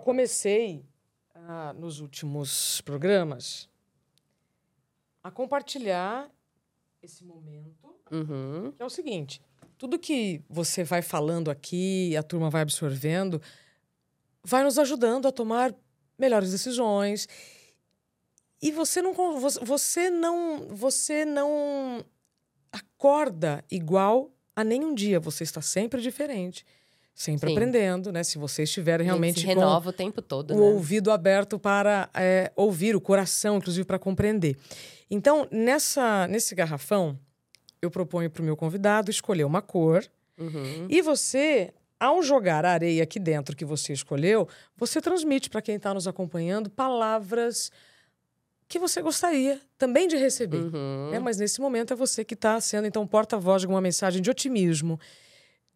Comecei 0.05 0.85
ah, 1.53 1.73
nos 1.73 1.99
últimos 1.99 2.81
programas 2.83 3.69
a 5.21 5.33
compartilhar 5.33 6.31
esse 7.03 7.25
momento, 7.25 7.93
uhum. 8.09 8.71
que 8.71 8.81
é 8.81 8.87
o 8.87 8.89
seguinte: 8.89 9.43
tudo 9.77 9.99
que 9.99 10.45
você 10.49 10.85
vai 10.85 11.03
falando 11.03 11.51
aqui, 11.51 12.17
a 12.17 12.23
turma 12.23 12.51
vai 12.51 12.63
absorvendo, 12.63 13.43
vai 14.45 14.63
nos 14.63 14.79
ajudando 14.79 15.27
a 15.27 15.33
tomar 15.33 15.75
melhores 16.17 16.53
decisões. 16.53 17.27
E 18.63 18.71
você 18.71 19.03
não 19.03 19.13
você 19.41 20.09
não 20.09 20.69
você 20.69 21.25
não 21.25 22.05
acorda 22.71 23.65
igual 23.69 24.31
a 24.55 24.63
nenhum 24.63 24.95
dia, 24.95 25.19
você 25.19 25.43
está 25.43 25.61
sempre 25.61 26.01
diferente. 26.01 26.65
Sempre 27.15 27.49
Sim. 27.49 27.55
aprendendo, 27.55 28.11
né? 28.11 28.23
Se 28.23 28.39
você 28.39 28.63
estiver 28.63 29.01
realmente. 29.01 29.41
se 29.41 29.47
renova 29.47 29.91
o 29.91 29.93
tempo 29.93 30.23
todo. 30.23 30.55
O 30.55 30.57
né? 30.57 30.63
ouvido 30.63 31.11
aberto 31.11 31.59
para 31.59 32.09
é, 32.15 32.51
ouvir, 32.57 32.97
o 32.97 33.01
coração, 33.01 33.59
inclusive, 33.59 33.85
para 33.85 33.99
compreender. 33.99 34.57
Então, 35.11 35.47
nessa, 35.51 36.27
nesse 36.29 36.55
garrafão, 36.55 37.19
eu 37.83 37.91
proponho 37.91 38.31
para 38.31 38.41
o 38.41 38.45
meu 38.45 38.57
convidado 38.57 39.11
escolher 39.11 39.45
uma 39.45 39.61
cor. 39.61 40.05
Uhum. 40.39 40.87
E 40.89 41.03
você, 41.03 41.75
ao 41.99 42.23
jogar 42.23 42.65
a 42.65 42.73
areia 42.73 43.03
aqui 43.03 43.19
dentro 43.19 43.55
que 43.55 43.65
você 43.65 43.93
escolheu, 43.93 44.49
você 44.77 45.01
transmite 45.01 45.51
para 45.51 45.61
quem 45.61 45.77
está 45.77 45.93
nos 45.93 46.07
acompanhando 46.07 46.71
palavras 46.71 47.71
que 48.67 48.79
você 48.79 49.03
gostaria 49.03 49.61
também 49.77 50.07
de 50.07 50.17
receber. 50.17 50.59
Uhum. 50.59 51.11
Né? 51.11 51.19
Mas 51.19 51.39
nesse 51.39 51.61
momento 51.61 51.93
é 51.93 51.97
você 51.97 52.25
que 52.25 52.35
está 52.35 52.61
sendo, 52.61 52.87
então, 52.87 53.05
porta-voz 53.07 53.63
de 53.63 53.69
uma 53.69 53.81
mensagem 53.81 54.23
de 54.23 54.31
otimismo 54.31 54.99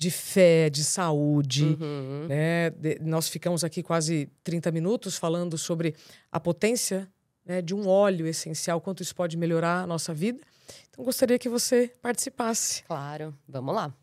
de 0.04 0.10
fé, 0.10 0.68
de 0.68 0.84
saúde. 0.84 1.78
Uhum. 1.80 2.26
Né? 2.28 2.68
De, 2.70 2.98
nós 3.00 3.26
ficamos 3.26 3.64
aqui 3.64 3.82
quase 3.82 4.28
30 4.42 4.70
minutos 4.70 5.16
falando 5.16 5.56
sobre 5.56 5.94
a 6.30 6.38
potência 6.38 7.08
né, 7.42 7.62
de 7.62 7.74
um 7.74 7.88
óleo 7.88 8.26
essencial, 8.26 8.82
quanto 8.82 9.02
isso 9.02 9.14
pode 9.14 9.34
melhorar 9.38 9.80
a 9.80 9.86
nossa 9.86 10.12
vida. 10.12 10.38
Então, 10.90 11.02
gostaria 11.02 11.38
que 11.38 11.48
você 11.48 11.90
participasse. 12.02 12.82
Claro, 12.82 13.34
vamos 13.48 13.74
lá. 13.74 13.94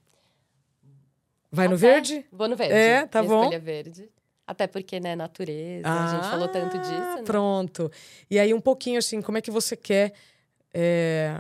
Vai 1.52 1.68
Até... 1.68 1.72
no 1.72 1.78
verde? 1.78 2.26
Vou 2.32 2.48
no 2.48 2.56
verde. 2.56 2.74
É, 2.74 3.06
tá 3.06 3.22
bom. 3.22 3.42
Escolha 3.44 3.60
verde. 3.60 4.10
Até 4.48 4.66
porque, 4.66 5.00
né, 5.00 5.16
natureza, 5.16 5.88
ah, 5.88 6.06
a 6.06 6.16
gente 6.16 6.32
falou 6.32 6.48
tanto 6.48 6.80
disso. 6.80 7.18
Né? 7.18 7.24
Pronto. 7.24 7.92
E 8.28 8.40
aí, 8.40 8.56
um 8.56 8.60
pouquinho 8.60 8.98
assim, 8.98 9.22
como 9.22 9.38
é 9.38 9.42
que 9.42 9.52
você 9.52 9.76
quer 9.76 10.14
é, 10.74 11.40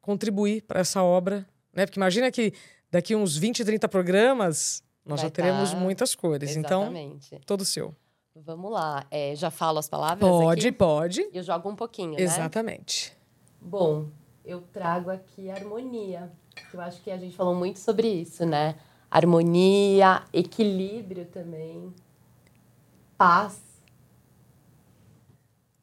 contribuir 0.00 0.62
para 0.62 0.78
essa 0.78 1.02
obra? 1.02 1.44
Né? 1.74 1.84
Porque 1.86 1.98
imagina 1.98 2.30
que 2.30 2.52
daqui 2.96 3.14
uns 3.14 3.36
20, 3.36 3.64
30 3.64 3.88
programas, 3.88 4.82
nós 5.04 5.20
Vai 5.20 5.28
já 5.28 5.30
teremos 5.30 5.72
tá... 5.72 5.76
muitas 5.76 6.14
cores. 6.14 6.56
Então, 6.56 6.82
Exatamente. 6.82 7.26
Então, 7.26 7.40
todo 7.46 7.64
seu. 7.64 7.94
Vamos 8.34 8.70
lá. 8.70 9.06
É, 9.10 9.34
já 9.34 9.50
falo 9.50 9.78
as 9.78 9.88
palavras? 9.88 10.18
Pode, 10.20 10.68
aqui? 10.68 10.76
pode. 10.76 11.28
Eu 11.32 11.42
jogo 11.42 11.68
um 11.68 11.76
pouquinho, 11.76 12.18
Exatamente. 12.18 13.10
né? 13.10 13.16
Bom, 13.60 14.06
eu 14.44 14.62
trago 14.72 15.10
aqui 15.10 15.50
harmonia. 15.50 16.30
Eu 16.72 16.80
acho 16.80 17.02
que 17.02 17.10
a 17.10 17.18
gente 17.18 17.36
falou 17.36 17.54
muito 17.54 17.78
sobre 17.78 18.08
isso, 18.08 18.44
né? 18.44 18.76
Harmonia, 19.10 20.22
equilíbrio 20.32 21.26
também, 21.26 21.94
paz 23.16 23.65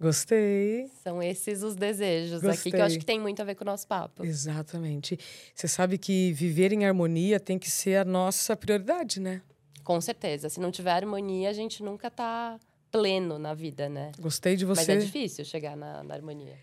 Gostei. 0.03 0.89
São 1.01 1.23
esses 1.23 1.63
os 1.63 1.75
desejos 1.77 2.41
Gostei. 2.41 2.59
aqui 2.59 2.71
que 2.71 2.75
eu 2.75 2.83
acho 2.83 2.99
que 2.99 3.05
tem 3.05 3.21
muito 3.21 3.41
a 3.41 3.45
ver 3.45 3.55
com 3.55 3.63
o 3.63 3.65
nosso 3.65 3.87
papo. 3.87 4.25
Exatamente. 4.25 5.17
Você 5.55 5.65
sabe 5.65 5.97
que 5.97 6.33
viver 6.33 6.73
em 6.73 6.85
harmonia 6.85 7.39
tem 7.39 7.57
que 7.57 7.71
ser 7.71 7.95
a 7.95 8.03
nossa 8.03 8.53
prioridade, 8.53 9.21
né? 9.21 9.41
Com 9.81 10.01
certeza. 10.01 10.49
Se 10.49 10.59
não 10.59 10.71
tiver 10.71 10.91
harmonia, 10.91 11.49
a 11.49 11.53
gente 11.53 11.81
nunca 11.81 12.11
tá 12.11 12.59
pleno 12.91 13.39
na 13.39 13.53
vida, 13.53 13.87
né? 13.87 14.11
Gostei 14.19 14.57
de 14.57 14.65
você. 14.65 14.81
Mas 14.81 15.03
é 15.03 15.05
difícil 15.05 15.45
chegar 15.45 15.77
na, 15.77 16.03
na 16.03 16.13
harmonia. 16.13 16.57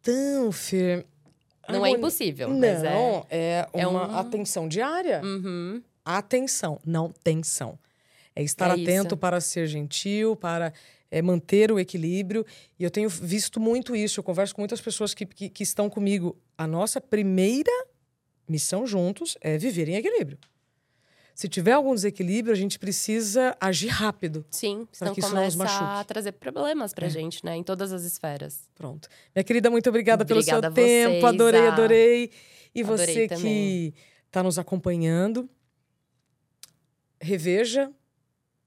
Então, 0.00 0.52
Fer. 0.52 1.04
Não 1.68 1.84
é 1.84 1.90
impossível. 1.90 2.48
Não, 2.48 3.26
é, 3.28 3.66
é, 3.74 3.80
é 3.80 3.86
uma 3.88 4.08
um... 4.08 4.16
atenção 4.18 4.68
diária. 4.68 5.20
Uhum. 5.22 5.82
Atenção, 6.04 6.78
não 6.86 7.12
tensão. 7.24 7.76
É 8.36 8.42
estar 8.42 8.70
é 8.70 8.82
atento 8.82 9.08
isso. 9.08 9.16
para 9.16 9.40
ser 9.40 9.66
gentil, 9.66 10.36
para 10.36 10.72
é, 11.10 11.22
manter 11.22 11.72
o 11.72 11.78
equilíbrio. 11.78 12.44
E 12.78 12.84
eu 12.84 12.90
tenho 12.90 13.08
visto 13.08 13.58
muito 13.60 13.94
isso. 13.94 14.20
Eu 14.20 14.24
converso 14.24 14.54
com 14.54 14.60
muitas 14.60 14.80
pessoas 14.80 15.14
que, 15.14 15.26
que, 15.26 15.48
que 15.48 15.62
estão 15.62 15.88
comigo. 15.88 16.36
A 16.56 16.66
nossa 16.66 17.00
primeira 17.00 17.72
missão 18.48 18.86
juntos 18.86 19.36
é 19.40 19.58
viver 19.58 19.88
em 19.88 19.96
equilíbrio. 19.96 20.38
se 21.34 21.48
tiver 21.48 21.72
algum 21.72 21.94
desequilíbrio, 21.94 22.52
a 22.52 22.56
gente 22.56 22.78
precisa 22.78 23.56
agir 23.60 23.88
rápido. 23.88 24.44
Sim, 24.50 24.88
senão 24.90 25.14
que 25.14 25.20
começa 25.20 26.00
a 26.00 26.04
trazer 26.04 26.32
problemas 26.32 26.92
pra 26.92 27.06
é. 27.06 27.10
gente, 27.10 27.44
né? 27.44 27.56
Em 27.56 27.62
todas 27.62 27.92
as 27.92 28.02
esferas. 28.02 28.68
Pronto. 28.74 29.08
Minha 29.34 29.44
querida, 29.44 29.70
muito 29.70 29.88
obrigada, 29.88 30.24
obrigada 30.24 30.72
pelo 30.72 30.86
seu 30.86 31.10
tempo. 31.12 31.26
Adorei, 31.26 31.66
adorei. 31.68 32.30
E 32.74 32.82
adorei 32.82 33.06
você 33.06 33.28
também. 33.28 33.42
que 33.42 33.94
está 34.26 34.42
nos 34.42 34.58
acompanhando, 34.58 35.48
reveja, 37.20 37.90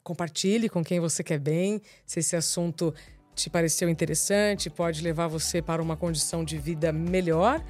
compartilhe 0.03 0.69
com 0.69 0.83
quem 0.83 0.99
você 0.99 1.23
quer 1.23 1.39
bem. 1.39 1.81
Se 2.05 2.19
esse 2.19 2.35
assunto 2.35 2.93
te 3.35 3.49
pareceu 3.49 3.89
interessante, 3.89 4.69
pode 4.69 5.01
levar 5.01 5.27
você 5.27 5.61
para 5.61 5.81
uma 5.81 5.95
condição 5.95 6.43
de 6.43 6.57
vida 6.57 6.91
melhor. 6.91 7.63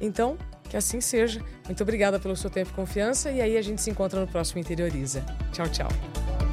Então, 0.00 0.36
que 0.68 0.76
assim 0.76 1.00
seja. 1.00 1.40
Muito 1.66 1.82
obrigada 1.82 2.18
pelo 2.18 2.36
seu 2.36 2.50
tempo 2.50 2.70
e 2.70 2.74
confiança. 2.74 3.30
E 3.30 3.40
aí 3.40 3.56
a 3.56 3.62
gente 3.62 3.80
se 3.80 3.90
encontra 3.90 4.20
no 4.20 4.26
próximo 4.26 4.60
Interioriza. 4.60 5.24
Tchau, 5.52 5.68
tchau. 5.68 6.43